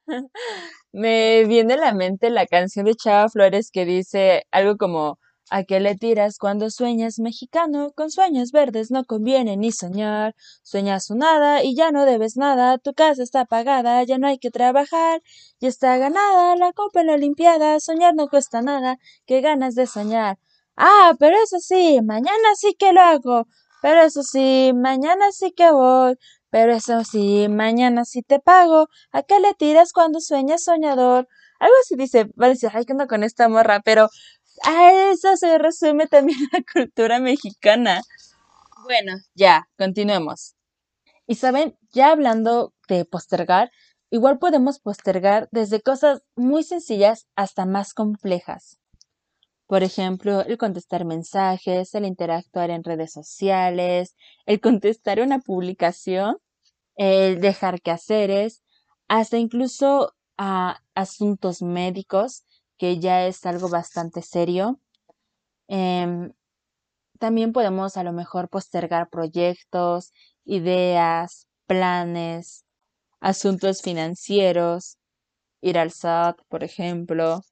me 0.93 1.45
viene 1.47 1.75
a 1.75 1.77
la 1.77 1.95
mente 1.95 2.31
la 2.31 2.47
canción 2.47 2.87
de 2.87 2.95
Chava 2.95 3.29
Flores 3.29 3.71
que 3.71 3.85
dice 3.85 4.45
algo 4.51 4.77
como 4.77 5.19
¿A 5.55 5.65
qué 5.65 5.81
le 5.81 5.95
tiras 5.97 6.39
cuando 6.39 6.71
sueñas 6.71 7.19
mexicano? 7.19 7.93
Con 7.95 8.11
sueños 8.11 8.53
verdes 8.53 8.91
no 8.91 9.05
conviene 9.05 9.59
ni 9.59 9.71
soñar. 9.71 10.35
Sueñas 10.63 11.11
un 11.11 11.19
nada 11.19 11.63
y 11.63 11.77
ya 11.77 11.91
no 11.91 12.07
debes 12.07 12.39
nada. 12.39 12.79
Tu 12.79 12.95
casa 12.95 13.23
está 13.23 13.45
pagada, 13.45 14.03
ya 14.03 14.17
no 14.17 14.29
hay 14.29 14.39
que 14.39 14.51
trabajar. 14.51 15.21
Ya 15.61 15.69
está 15.69 15.99
ganada 15.99 16.57
la 16.57 16.73
copa 16.73 17.03
en 17.03 17.09
la 17.09 17.15
Olimpiada. 17.17 17.81
Soñar 17.81 18.15
no 18.15 18.29
cuesta 18.29 18.63
nada, 18.63 18.97
qué 19.27 19.43
ganas 19.43 19.75
de 19.75 19.87
soñar. 19.87 20.39
Ah, 20.75 21.13
pero 21.19 21.37
eso 21.45 21.59
sí, 21.59 22.01
mañana 22.03 22.49
sí 22.57 22.75
que 22.79 22.95
lo 22.95 23.03
hago. 23.03 23.47
Pero 23.83 24.01
eso 24.01 24.23
sí, 24.23 24.73
mañana 24.75 25.33
sí 25.33 25.53
que 25.53 25.71
voy. 25.71 26.15
Pero 26.49 26.73
eso 26.73 27.05
sí, 27.05 27.49
mañana 27.51 28.07
sí 28.07 28.23
te 28.23 28.39
pago. 28.41 28.89
¿A 29.13 29.23
qué 29.23 29.39
le 29.39 29.53
tiras 29.53 29.93
cuando 29.93 30.21
sueñas 30.21 30.65
soñador? 30.65 31.29
Algo 31.63 31.75
así 31.81 31.95
dice, 31.97 32.25
va 32.41 32.47
a 32.47 32.49
decir, 32.49 32.71
ay, 32.73 32.85
¿qué 32.85 32.95
con 33.07 33.23
esta 33.23 33.49
morra? 33.49 33.81
Pero 33.85 34.09
a 34.65 35.11
eso 35.13 35.37
se 35.37 35.59
resume 35.59 36.07
también 36.07 36.39
la 36.53 36.63
cultura 36.73 37.19
mexicana. 37.19 38.03
Bueno, 38.85 39.15
ya, 39.35 39.69
continuemos. 39.79 40.55
Y 41.27 41.37
saben, 41.37 41.77
ya 41.93 42.11
hablando 42.11 42.75
de 42.89 43.05
postergar, 43.05 43.71
igual 44.11 44.39
podemos 44.39 44.81
postergar 44.81 45.49
desde 45.53 45.81
cosas 45.81 46.23
muy 46.37 46.63
sencillas 46.65 47.27
hasta 47.37 47.65
más 47.65 47.95
complejas. 47.95 48.79
Por 49.67 49.83
ejemplo, 49.83 50.43
el 50.43 50.59
contestar 50.59 51.05
mensajes, 51.05 51.95
el 51.95 52.05
interactuar 52.05 52.71
en 52.71 52.85
redes 52.85 53.13
sociales, 53.13 54.17
el 54.45 54.61
contestar 54.61 55.21
una 55.21 55.39
publicación, 55.39 56.37
el 56.97 57.41
dejar 57.41 57.81
quehaceres, 57.81 58.63
hasta 59.09 59.39
incluso 59.39 60.13
a 60.37 60.81
asuntos 60.95 61.63
médicos 61.63 62.45
que 62.83 62.99
ya 62.99 63.29
es 63.29 63.47
algo 63.47 63.69
bastante 63.69 64.23
serio. 64.23 64.81
Em, 65.69 66.33
también 67.21 67.53
podemos 67.53 67.97
a 67.97 68.03
lo 68.03 68.13
mejor 68.13 68.49
postergar 68.49 69.09
proyectos, 69.09 70.13
ideas, 70.45 71.47
planes, 71.67 72.65
asuntos 73.21 73.83
financieros, 73.83 74.99
ir 75.61 75.79
al 75.79 75.93
SAT, 75.93 76.41
por 76.49 76.65
ejemplo, 76.65 77.43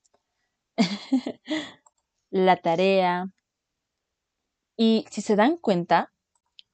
la 2.31 2.57
tarea. 2.57 3.27
Y 4.77 5.07
si 5.13 5.23
se 5.23 5.37
dan 5.37 5.59
cuenta, 5.59 6.13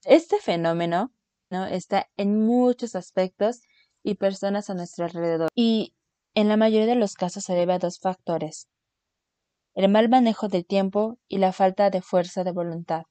este 0.05 0.39
fenómeno 0.41 1.13
¿no? 1.51 1.67
está 1.67 2.09
en 2.17 2.47
muchos 2.47 2.97
aspectos 2.97 3.61
y 4.03 4.15
personas 4.15 4.71
a 4.71 4.75
nuestro 4.75 5.05
alrededor. 5.05 5.51
Y 5.55 5.96
en 6.37 6.47
la 6.49 6.57
mayoría 6.57 6.87
de 6.87 6.95
los 6.95 7.15
casos 7.15 7.43
se 7.43 7.55
debe 7.55 7.73
a 7.73 7.81
dos 7.81 7.99
factores, 7.99 8.69
el 9.77 9.89
mal 9.89 10.09
manejo 10.09 10.49
del 10.49 10.67
tiempo 10.67 11.21
y 11.29 11.39
la 11.39 11.53
falta 11.53 11.89
de 11.89 12.03
fuerza 12.03 12.43
de 12.43 12.51
voluntad. 12.51 13.05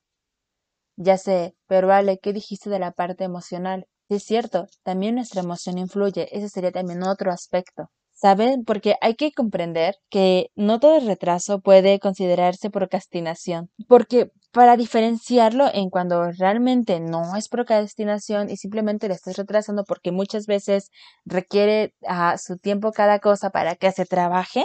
Ya 0.97 1.17
sé, 1.17 1.55
pero 1.67 1.93
Ale, 1.93 2.19
¿qué 2.19 2.33
dijiste 2.33 2.69
de 2.69 2.79
la 2.79 2.91
parte 2.91 3.23
emocional? 3.23 3.87
Sí, 4.09 4.15
es 4.15 4.23
cierto, 4.23 4.67
también 4.83 5.15
nuestra 5.15 5.39
emoción 5.39 5.77
influye, 5.77 6.27
ese 6.37 6.49
sería 6.49 6.73
también 6.73 7.01
otro 7.03 7.31
aspecto. 7.31 7.91
¿Saben? 8.25 8.65
Porque 8.65 8.95
hay 9.01 9.13
que 9.13 9.31
comprender 9.31 9.97
que 10.09 10.49
no 10.55 10.79
todo 10.79 10.99
retraso 10.99 11.59
puede 11.59 11.99
considerarse 11.99 12.71
procrastinación, 12.71 13.69
porque 13.87 14.31
para 14.51 14.77
diferenciarlo 14.77 15.67
en 15.71 15.91
cuando 15.91 16.31
realmente 16.31 16.99
no 16.99 17.35
es 17.35 17.49
procrastinación 17.49 18.49
y 18.49 18.57
simplemente 18.57 19.07
le 19.09 19.13
estás 19.13 19.37
retrasando 19.37 19.83
porque 19.83 20.11
muchas 20.11 20.47
veces 20.47 20.89
requiere 21.23 21.93
a 22.07 22.39
su 22.39 22.57
tiempo 22.57 22.91
cada 22.93 23.19
cosa 23.19 23.51
para 23.51 23.75
que 23.75 23.91
se 23.91 24.05
trabaje, 24.07 24.63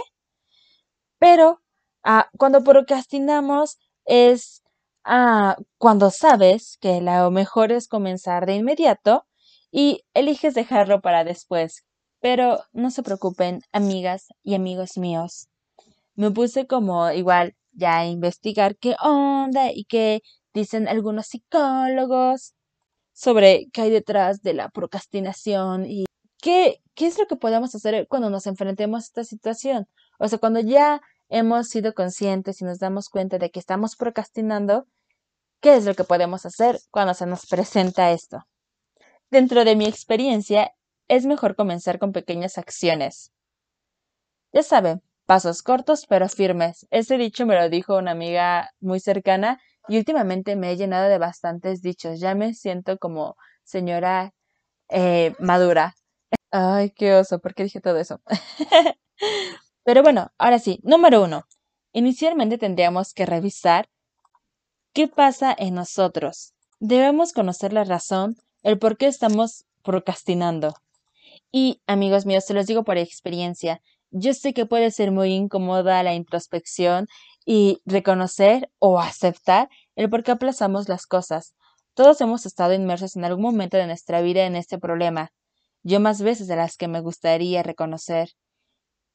pero 1.19 1.61
ah, 2.03 2.29
cuando 2.39 2.63
procrastinamos 2.63 3.77
es 4.05 4.63
ah, 5.03 5.55
cuando 5.77 6.09
sabes 6.09 6.77
que 6.81 6.99
lo 6.99 7.29
mejor 7.29 7.71
es 7.71 7.87
comenzar 7.87 8.47
de 8.47 8.55
inmediato 8.55 9.27
y 9.71 10.03
eliges 10.15 10.55
dejarlo 10.55 11.01
para 11.01 11.23
después. 11.23 11.83
Pero 12.21 12.63
no 12.71 12.91
se 12.91 13.03
preocupen, 13.03 13.61
amigas 13.71 14.27
y 14.43 14.55
amigos 14.55 14.97
míos. 14.97 15.49
Me 16.15 16.31
puse 16.31 16.67
como 16.67 17.11
igual 17.11 17.55
ya 17.73 17.99
a 17.99 18.07
investigar 18.07 18.77
qué 18.77 18.95
onda 19.01 19.71
y 19.71 19.85
qué 19.85 20.21
dicen 20.53 20.87
algunos 20.87 21.27
psicólogos 21.27 22.53
sobre 23.13 23.67
qué 23.73 23.83
hay 23.83 23.89
detrás 23.91 24.41
de 24.41 24.53
la 24.53 24.69
procrastinación 24.69 25.85
y 25.85 26.05
qué, 26.41 26.81
qué 26.95 27.07
es 27.07 27.17
lo 27.17 27.27
que 27.27 27.35
podemos 27.35 27.73
hacer 27.75 28.07
cuando 28.07 28.29
nos 28.29 28.47
enfrentemos 28.47 29.03
a 29.03 29.05
esta 29.05 29.23
situación. 29.23 29.87
O 30.19 30.27
sea, 30.27 30.39
cuando 30.39 30.59
ya 30.59 31.01
hemos 31.29 31.69
sido 31.69 31.93
conscientes 31.93 32.61
y 32.61 32.65
nos 32.65 32.79
damos 32.79 33.09
cuenta 33.09 33.37
de 33.37 33.49
que 33.51 33.59
estamos 33.59 33.95
procrastinando, 33.95 34.85
¿qué 35.61 35.75
es 35.75 35.85
lo 35.85 35.95
que 35.95 36.03
podemos 36.03 36.45
hacer 36.45 36.79
cuando 36.91 37.13
se 37.13 37.25
nos 37.25 37.45
presenta 37.47 38.11
esto? 38.11 38.43
Dentro 39.29 39.63
de 39.65 39.75
mi 39.75 39.85
experiencia, 39.85 40.71
es 41.11 41.25
mejor 41.25 41.57
comenzar 41.57 41.99
con 41.99 42.13
pequeñas 42.13 42.57
acciones. 42.57 43.33
Ya 44.53 44.63
saben, 44.63 45.03
pasos 45.25 45.61
cortos 45.61 46.05
pero 46.07 46.29
firmes. 46.29 46.87
Ese 46.89 47.17
dicho 47.17 47.45
me 47.45 47.55
lo 47.55 47.67
dijo 47.67 47.97
una 47.97 48.11
amiga 48.11 48.71
muy 48.79 49.01
cercana 49.01 49.59
y 49.89 49.97
últimamente 49.97 50.55
me 50.55 50.71
he 50.71 50.77
llenado 50.77 51.09
de 51.09 51.17
bastantes 51.17 51.81
dichos. 51.81 52.21
Ya 52.21 52.33
me 52.33 52.53
siento 52.53 52.97
como 52.97 53.35
señora 53.65 54.33
eh, 54.87 55.35
madura. 55.37 55.95
Ay, 56.49 56.91
qué 56.91 57.13
oso, 57.15 57.39
¿por 57.39 57.55
qué 57.55 57.63
dije 57.63 57.81
todo 57.81 57.97
eso? 57.97 58.21
pero 59.83 60.03
bueno, 60.03 60.31
ahora 60.37 60.59
sí, 60.59 60.79
número 60.81 61.21
uno. 61.23 61.45
Inicialmente 61.91 62.57
tendríamos 62.57 63.13
que 63.13 63.25
revisar 63.25 63.89
qué 64.93 65.09
pasa 65.09 65.53
en 65.57 65.75
nosotros. 65.75 66.53
Debemos 66.79 67.33
conocer 67.33 67.73
la 67.73 67.83
razón, 67.83 68.37
el 68.63 68.79
por 68.79 68.95
qué 68.95 69.07
estamos 69.07 69.65
procrastinando. 69.83 70.73
Y 71.51 71.81
amigos 71.87 72.25
míos, 72.25 72.45
se 72.45 72.53
los 72.53 72.65
digo 72.65 72.83
por 72.83 72.97
experiencia, 72.97 73.81
yo 74.11 74.33
sé 74.33 74.53
que 74.53 74.65
puede 74.65 74.91
ser 74.91 75.11
muy 75.11 75.33
incómoda 75.33 76.03
la 76.03 76.13
introspección 76.13 77.07
y 77.45 77.81
reconocer 77.85 78.69
o 78.79 78.99
aceptar 78.99 79.69
el 79.95 80.09
por 80.09 80.23
qué 80.23 80.31
aplazamos 80.31 80.89
las 80.89 81.07
cosas. 81.07 81.55
Todos 81.93 82.21
hemos 82.21 82.45
estado 82.45 82.73
inmersos 82.73 83.15
en 83.15 83.25
algún 83.25 83.43
momento 83.43 83.77
de 83.77 83.87
nuestra 83.87 84.21
vida 84.21 84.45
en 84.45 84.55
este 84.55 84.77
problema, 84.77 85.31
yo 85.83 85.99
más 85.99 86.21
veces 86.21 86.47
de 86.47 86.55
las 86.55 86.77
que 86.77 86.87
me 86.87 87.01
gustaría 87.01 87.63
reconocer. 87.63 88.29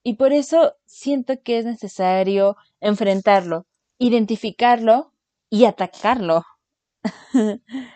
Y 0.03 0.15
por 0.15 0.33
eso 0.33 0.75
siento 0.87 1.35
que 1.43 1.59
es 1.59 1.65
necesario 1.65 2.57
enfrentarlo, 2.81 3.67
identificarlo 3.99 5.13
y 5.51 5.65
atacarlo. 5.65 6.45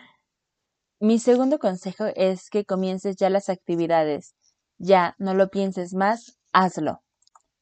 mi 1.01 1.17
segundo 1.17 1.57
consejo 1.57 2.05
es 2.15 2.49
que 2.51 2.63
comiences 2.63 3.15
ya 3.17 3.31
las 3.31 3.49
actividades. 3.49 4.35
Ya, 4.77 5.15
no 5.17 5.33
lo 5.33 5.49
pienses 5.49 5.95
más, 5.95 6.37
hazlo. 6.53 7.01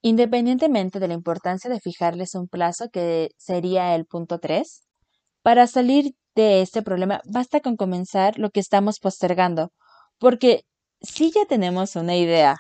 Independientemente 0.02 1.00
de 1.00 1.08
la 1.08 1.14
importancia 1.14 1.70
de 1.70 1.80
fijarles 1.80 2.36
un 2.36 2.50
plazo, 2.50 2.90
que 2.90 3.30
sería 3.38 3.96
el 3.96 4.06
punto 4.06 4.40
3, 4.40 4.82
para 5.42 5.68
salir 5.68 6.16
de 6.36 6.62
este 6.62 6.82
problema 6.82 7.22
basta 7.26 7.62
con 7.62 7.78
comenzar 7.78 8.38
lo 8.38 8.50
que 8.50 8.60
estamos 8.60 9.00
postergando, 9.00 9.72
porque 10.18 10.66
si 11.02 11.32
ya 11.32 11.46
tenemos 11.46 11.96
una 11.96 12.18
idea, 12.18 12.58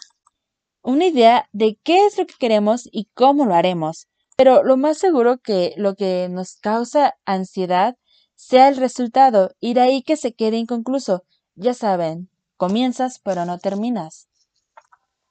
una 0.82 1.08
idea 1.08 1.46
de 1.52 1.78
qué 1.84 2.06
es 2.06 2.18
lo 2.18 2.26
que 2.26 2.36
queremos 2.40 2.88
y 2.90 3.10
cómo 3.14 3.46
lo 3.46 3.54
haremos, 3.54 4.08
pero 4.38 4.64
lo 4.64 4.78
más 4.78 4.98
seguro 4.98 5.40
que 5.40 5.74
lo 5.76 5.96
que 5.96 6.30
nos 6.30 6.56
causa 6.56 7.16
ansiedad 7.26 7.96
sea 8.42 8.70
el 8.70 8.78
resultado 8.78 9.52
y 9.60 9.74
de 9.74 9.82
ahí 9.82 10.02
que 10.02 10.16
se 10.16 10.34
quede 10.34 10.56
inconcluso. 10.56 11.26
Ya 11.56 11.74
saben, 11.74 12.30
comienzas 12.56 13.20
pero 13.20 13.44
no 13.44 13.60
terminas. 13.60 14.30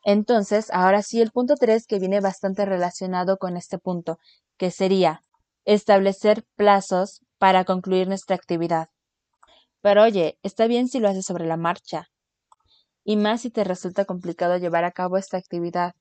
Entonces, 0.04 0.70
ahora 0.72 1.00
sí 1.00 1.22
el 1.22 1.30
punto 1.30 1.54
3 1.56 1.86
que 1.86 1.98
viene 1.98 2.20
bastante 2.20 2.66
relacionado 2.66 3.38
con 3.38 3.56
este 3.56 3.78
punto, 3.78 4.18
que 4.58 4.70
sería 4.70 5.24
establecer 5.64 6.44
plazos 6.54 7.22
para 7.38 7.64
concluir 7.64 8.08
nuestra 8.08 8.36
actividad. 8.36 8.90
Pero 9.80 10.02
oye, 10.02 10.38
está 10.42 10.66
bien 10.66 10.86
si 10.86 11.00
lo 11.00 11.08
haces 11.08 11.24
sobre 11.24 11.46
la 11.46 11.56
marcha, 11.56 12.10
y 13.04 13.16
más 13.16 13.40
si 13.40 13.48
te 13.48 13.64
resulta 13.64 14.04
complicado 14.04 14.58
llevar 14.58 14.84
a 14.84 14.92
cabo 14.92 15.16
esta 15.16 15.38
actividad. 15.38 15.94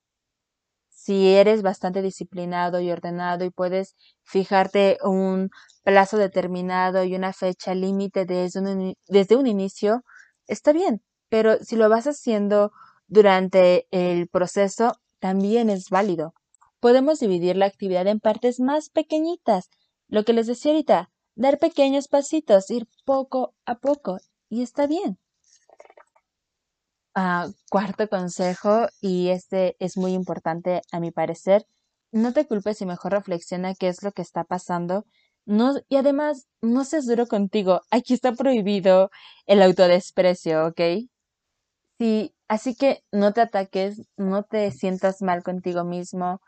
Si 1.08 1.26
eres 1.26 1.62
bastante 1.62 2.02
disciplinado 2.02 2.80
y 2.80 2.90
ordenado 2.90 3.42
y 3.46 3.50
puedes 3.50 3.96
fijarte 4.24 4.98
un 5.02 5.48
plazo 5.82 6.18
determinado 6.18 7.02
y 7.02 7.14
una 7.14 7.32
fecha 7.32 7.74
límite 7.74 8.26
desde 8.26 8.60
un, 8.60 8.94
desde 9.06 9.36
un 9.36 9.46
inicio, 9.46 10.02
está 10.46 10.74
bien, 10.74 11.02
pero 11.30 11.64
si 11.64 11.76
lo 11.76 11.88
vas 11.88 12.06
haciendo 12.06 12.72
durante 13.06 13.86
el 13.90 14.28
proceso 14.28 15.00
también 15.18 15.70
es 15.70 15.88
válido. 15.88 16.34
Podemos 16.78 17.20
dividir 17.20 17.56
la 17.56 17.64
actividad 17.64 18.06
en 18.06 18.20
partes 18.20 18.60
más 18.60 18.90
pequeñitas. 18.90 19.70
Lo 20.08 20.24
que 20.24 20.34
les 20.34 20.46
decía 20.46 20.72
ahorita, 20.72 21.08
dar 21.34 21.58
pequeños 21.58 22.08
pasitos, 22.08 22.70
ir 22.70 22.86
poco 23.06 23.54
a 23.64 23.76
poco, 23.78 24.18
y 24.50 24.60
está 24.60 24.86
bien. 24.86 25.18
Ah, 27.20 27.48
cuarto 27.68 28.08
consejo, 28.08 28.86
y 29.00 29.30
este 29.30 29.74
es 29.80 29.96
muy 29.96 30.12
importante 30.12 30.82
a 30.92 31.00
mi 31.00 31.10
parecer, 31.10 31.66
no 32.12 32.32
te 32.32 32.46
culpes 32.46 32.80
y 32.80 32.86
mejor 32.86 33.10
reflexiona 33.10 33.74
qué 33.74 33.88
es 33.88 34.04
lo 34.04 34.12
que 34.12 34.22
está 34.22 34.44
pasando. 34.44 35.04
No, 35.44 35.74
y 35.88 35.96
además, 35.96 36.46
no 36.62 36.84
seas 36.84 37.06
duro 37.06 37.26
contigo. 37.26 37.80
Aquí 37.90 38.14
está 38.14 38.30
prohibido 38.34 39.10
el 39.46 39.62
autodesprecio, 39.62 40.66
¿ok? 40.68 40.80
Sí, 41.98 42.34
así 42.46 42.76
que 42.76 43.02
no 43.10 43.32
te 43.32 43.40
ataques, 43.40 44.02
no 44.16 44.44
te 44.44 44.70
sientas 44.70 45.20
mal 45.20 45.42
contigo 45.42 45.82
mismo, 45.82 46.40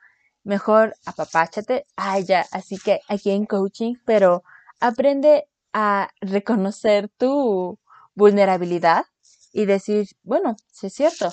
mejor 0.44 0.94
apapáchate. 1.04 1.84
Ah, 1.96 2.20
ya, 2.20 2.46
así 2.52 2.78
que 2.78 3.00
aquí 3.08 3.30
en 3.32 3.46
coaching, 3.46 3.94
pero 4.04 4.44
aprende 4.78 5.48
a 5.72 6.10
reconocer 6.20 7.08
tu 7.18 7.78
vulnerabilidad 8.14 9.04
y 9.52 9.66
decir, 9.66 10.06
bueno, 10.22 10.56
si 10.72 10.86
es 10.88 10.94
cierto, 10.94 11.30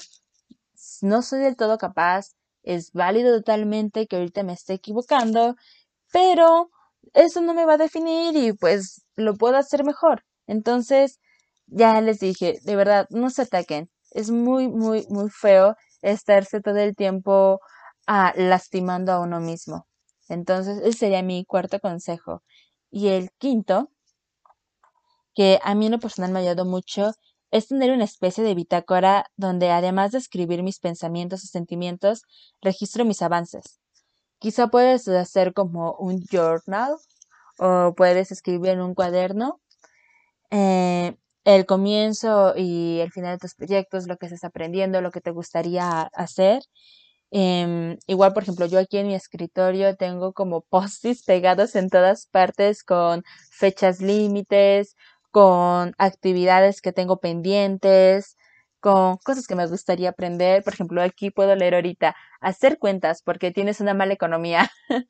no 1.01 1.21
soy 1.21 1.39
del 1.39 1.55
todo 1.55 1.77
capaz, 1.77 2.35
es 2.63 2.91
válido 2.91 3.35
totalmente 3.37 4.07
que 4.07 4.17
ahorita 4.17 4.43
me 4.43 4.53
esté 4.53 4.73
equivocando, 4.73 5.55
pero 6.11 6.69
eso 7.13 7.41
no 7.41 7.53
me 7.53 7.65
va 7.65 7.73
a 7.73 7.77
definir 7.77 8.35
y 8.35 8.53
pues 8.53 9.05
lo 9.15 9.35
puedo 9.35 9.57
hacer 9.57 9.83
mejor. 9.85 10.23
Entonces, 10.47 11.19
ya 11.67 12.01
les 12.01 12.19
dije, 12.19 12.59
de 12.63 12.75
verdad, 12.75 13.07
no 13.09 13.29
se 13.29 13.43
ataquen, 13.43 13.89
es 14.11 14.31
muy, 14.31 14.67
muy, 14.69 15.05
muy 15.09 15.29
feo 15.29 15.75
estarse 16.01 16.61
todo 16.61 16.77
el 16.77 16.95
tiempo 16.95 17.59
ah, 18.07 18.33
lastimando 18.35 19.11
a 19.13 19.19
uno 19.19 19.39
mismo. 19.39 19.87
Entonces, 20.29 20.79
ese 20.83 20.97
sería 20.99 21.23
mi 21.23 21.45
cuarto 21.45 21.79
consejo. 21.79 22.43
Y 22.91 23.09
el 23.09 23.29
quinto, 23.37 23.89
que 25.35 25.59
a 25.63 25.75
mí 25.75 25.85
en 25.85 25.93
lo 25.93 25.99
personal 25.99 26.31
me 26.31 26.39
ha 26.39 26.41
ayudado 26.41 26.65
mucho, 26.65 27.11
es 27.51 27.67
tener 27.67 27.91
una 27.91 28.03
especie 28.03 28.43
de 28.43 28.55
bitácora 28.55 29.25
donde 29.37 29.71
además 29.71 30.11
de 30.11 30.19
escribir 30.19 30.63
mis 30.63 30.79
pensamientos 30.79 31.43
y 31.43 31.47
sentimientos, 31.47 32.23
registro 32.61 33.05
mis 33.05 33.21
avances. 33.21 33.79
Quizá 34.39 34.67
puedes 34.67 35.07
hacer 35.07 35.53
como 35.53 35.93
un 35.93 36.23
journal 36.31 36.95
o 37.59 37.93
puedes 37.95 38.31
escribir 38.31 38.71
en 38.71 38.81
un 38.81 38.93
cuaderno 38.93 39.59
eh, 40.51 41.15
el 41.45 41.65
comienzo 41.65 42.53
y 42.57 42.99
el 42.99 43.11
final 43.11 43.35
de 43.35 43.39
tus 43.39 43.55
proyectos, 43.55 44.07
lo 44.07 44.17
que 44.17 44.27
estás 44.27 44.43
aprendiendo, 44.43 45.01
lo 45.01 45.11
que 45.11 45.21
te 45.21 45.31
gustaría 45.31 46.01
hacer. 46.13 46.61
Em, 47.31 47.97
igual, 48.07 48.33
por 48.33 48.43
ejemplo, 48.43 48.65
yo 48.67 48.79
aquí 48.79 48.97
en 48.97 49.07
mi 49.07 49.15
escritorio 49.15 49.95
tengo 49.95 50.33
como 50.33 50.61
post-its 50.69 51.23
pegados 51.23 51.75
en 51.75 51.89
todas 51.89 52.27
partes 52.27 52.83
con 52.83 53.23
fechas 53.51 54.01
límites, 54.01 54.95
con 55.37 55.93
actividades 55.99 56.81
que 56.81 56.91
tengo 56.91 57.19
pendientes, 57.19 58.37
con 58.79 59.17
cosas 59.17 59.45
que 59.45 59.53
me 59.53 59.67
gustaría 59.67 60.09
aprender. 60.09 60.63
Por 60.63 60.73
ejemplo, 60.73 60.99
aquí 61.03 61.29
puedo 61.29 61.55
leer 61.55 61.75
ahorita, 61.75 62.15
hacer 62.41 62.79
cuentas 62.79 63.21
porque 63.21 63.51
tienes 63.51 63.79
una 63.79 63.93
mala 63.93 64.13
economía. 64.13 64.71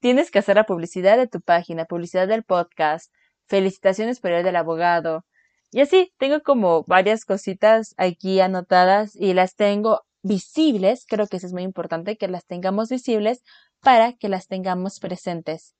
tienes 0.00 0.30
que 0.30 0.40
hacer 0.40 0.56
la 0.56 0.66
publicidad 0.66 1.16
de 1.16 1.26
tu 1.26 1.40
página, 1.40 1.86
publicidad 1.86 2.28
del 2.28 2.44
podcast, 2.44 3.10
felicitaciones 3.46 4.20
por 4.20 4.32
el 4.32 4.44
del 4.44 4.56
abogado, 4.56 5.24
y 5.70 5.80
así, 5.80 6.12
tengo 6.18 6.42
como 6.42 6.84
varias 6.84 7.24
cositas 7.24 7.94
aquí 7.96 8.40
anotadas 8.40 9.16
y 9.16 9.32
las 9.32 9.56
tengo 9.56 10.02
visibles. 10.22 11.06
Creo 11.08 11.26
que 11.28 11.38
eso 11.38 11.46
es 11.46 11.54
muy 11.54 11.62
importante, 11.62 12.18
que 12.18 12.28
las 12.28 12.44
tengamos 12.44 12.90
visibles 12.90 13.42
para 13.80 14.12
que 14.12 14.28
las 14.28 14.48
tengamos 14.48 15.00
presentes. 15.00 15.74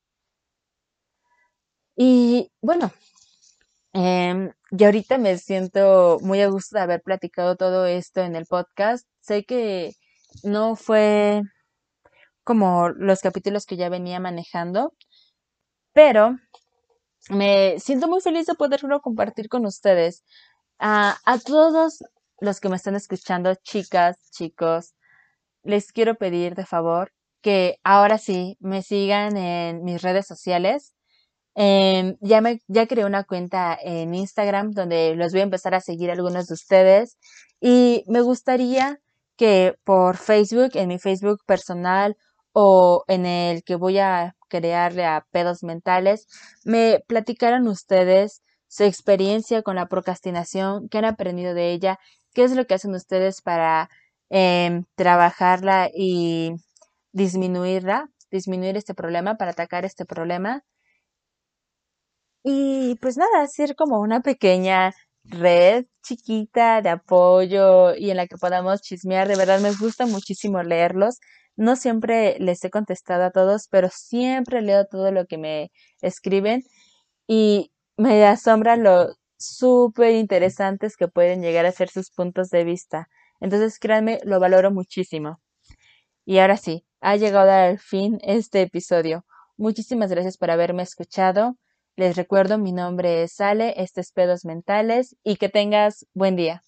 Y 1.94 2.50
bueno, 2.62 2.90
eh, 3.94 4.50
yo 4.70 4.86
ahorita 4.86 5.18
me 5.18 5.38
siento 5.38 6.18
muy 6.22 6.40
a 6.40 6.48
gusto 6.48 6.76
de 6.76 6.82
haber 6.82 7.02
platicado 7.02 7.56
todo 7.56 7.86
esto 7.86 8.22
en 8.22 8.36
el 8.36 8.46
podcast. 8.46 9.06
Sé 9.20 9.44
que 9.44 9.92
no 10.44 10.76
fue 10.76 11.42
como 12.44 12.88
los 12.90 13.20
capítulos 13.20 13.66
que 13.66 13.76
ya 13.76 13.88
venía 13.88 14.20
manejando, 14.20 14.94
pero 15.92 16.38
me 17.30 17.78
siento 17.80 18.08
muy 18.08 18.20
feliz 18.20 18.46
de 18.46 18.54
poderlo 18.54 19.00
compartir 19.00 19.48
con 19.48 19.66
ustedes. 19.66 20.24
a 20.78 21.38
todos 21.46 22.02
los 22.40 22.60
que 22.60 22.68
me 22.68 22.76
están 22.76 22.96
escuchando, 22.96 23.54
chicas, 23.54 24.16
chicos, 24.32 24.94
les 25.62 25.92
quiero 25.92 26.16
pedir 26.16 26.54
de 26.56 26.66
favor 26.66 27.12
que 27.42 27.78
ahora 27.84 28.18
sí 28.18 28.56
me 28.60 28.82
sigan 28.82 29.36
en 29.36 29.84
mis 29.84 30.02
redes 30.02 30.26
sociales. 30.26 30.94
Em, 31.54 32.16
ya, 32.20 32.40
me, 32.40 32.60
ya 32.66 32.86
creé 32.86 33.04
una 33.04 33.24
cuenta 33.24 33.78
en 33.82 34.14
Instagram 34.14 34.70
donde 34.72 35.14
los 35.16 35.32
voy 35.32 35.40
a 35.40 35.44
empezar 35.44 35.74
a 35.74 35.80
seguir 35.80 36.10
algunos 36.10 36.46
de 36.46 36.54
ustedes 36.54 37.18
y 37.60 38.04
me 38.08 38.22
gustaría 38.22 38.98
que 39.36 39.74
por 39.84 40.16
Facebook, 40.16 40.70
en 40.74 40.88
mi 40.88 40.98
Facebook 40.98 41.40
personal 41.46 42.16
o 42.52 43.04
en 43.08 43.26
el 43.26 43.62
que 43.64 43.76
voy 43.76 43.98
a 43.98 44.34
crearle 44.48 45.04
a 45.04 45.26
pedos 45.30 45.62
mentales, 45.62 46.26
me 46.64 47.00
platicaron 47.06 47.68
ustedes 47.68 48.42
su 48.68 48.84
experiencia 48.84 49.62
con 49.62 49.76
la 49.76 49.86
procrastinación, 49.86 50.88
qué 50.88 50.98
han 50.98 51.04
aprendido 51.06 51.54
de 51.54 51.72
ella, 51.72 51.98
qué 52.34 52.44
es 52.44 52.52
lo 52.54 52.66
que 52.66 52.74
hacen 52.74 52.94
ustedes 52.94 53.42
para 53.42 53.90
em, 54.30 54.84
trabajarla 54.94 55.90
y 55.94 56.52
disminuirla, 57.12 58.08
disminuir 58.30 58.76
este 58.76 58.94
problema, 58.94 59.36
para 59.36 59.52
atacar 59.52 59.84
este 59.84 60.04
problema. 60.06 60.62
Y 62.44 62.96
pues 63.00 63.16
nada, 63.16 63.42
hacer 63.42 63.76
como 63.76 64.00
una 64.00 64.20
pequeña 64.20 64.92
red 65.24 65.86
chiquita 66.02 66.82
de 66.82 66.88
apoyo 66.90 67.94
y 67.94 68.10
en 68.10 68.16
la 68.16 68.26
que 68.26 68.36
podamos 68.36 68.82
chismear. 68.82 69.28
De 69.28 69.36
verdad 69.36 69.60
me 69.60 69.72
gusta 69.74 70.06
muchísimo 70.06 70.62
leerlos. 70.62 71.20
No 71.56 71.76
siempre 71.76 72.36
les 72.40 72.64
he 72.64 72.70
contestado 72.70 73.24
a 73.24 73.30
todos, 73.30 73.68
pero 73.70 73.88
siempre 73.92 74.62
leo 74.62 74.86
todo 74.86 75.12
lo 75.12 75.26
que 75.26 75.38
me 75.38 75.70
escriben 76.00 76.62
y 77.28 77.72
me 77.96 78.24
asombra 78.26 78.76
lo 78.76 79.14
súper 79.38 80.12
interesantes 80.14 80.96
que 80.96 81.08
pueden 81.08 81.42
llegar 81.42 81.66
a 81.66 81.72
ser 81.72 81.90
sus 81.90 82.10
puntos 82.10 82.50
de 82.50 82.64
vista. 82.64 83.08
Entonces, 83.40 83.78
créanme, 83.78 84.20
lo 84.24 84.40
valoro 84.40 84.70
muchísimo. 84.72 85.40
Y 86.24 86.38
ahora 86.38 86.56
sí, 86.56 86.84
ha 87.00 87.16
llegado 87.16 87.50
al 87.50 87.78
fin 87.78 88.18
este 88.22 88.62
episodio. 88.62 89.24
Muchísimas 89.56 90.10
gracias 90.10 90.38
por 90.38 90.50
haberme 90.50 90.82
escuchado. 90.82 91.56
Les 91.94 92.16
recuerdo, 92.16 92.56
mi 92.56 92.72
nombre 92.72 93.22
es 93.22 93.38
Ale, 93.38 93.74
este 93.76 94.00
es 94.00 94.12
Pedos 94.12 94.46
Mentales 94.46 95.14
y 95.22 95.36
que 95.36 95.50
tengas 95.50 96.06
buen 96.14 96.36
día. 96.36 96.62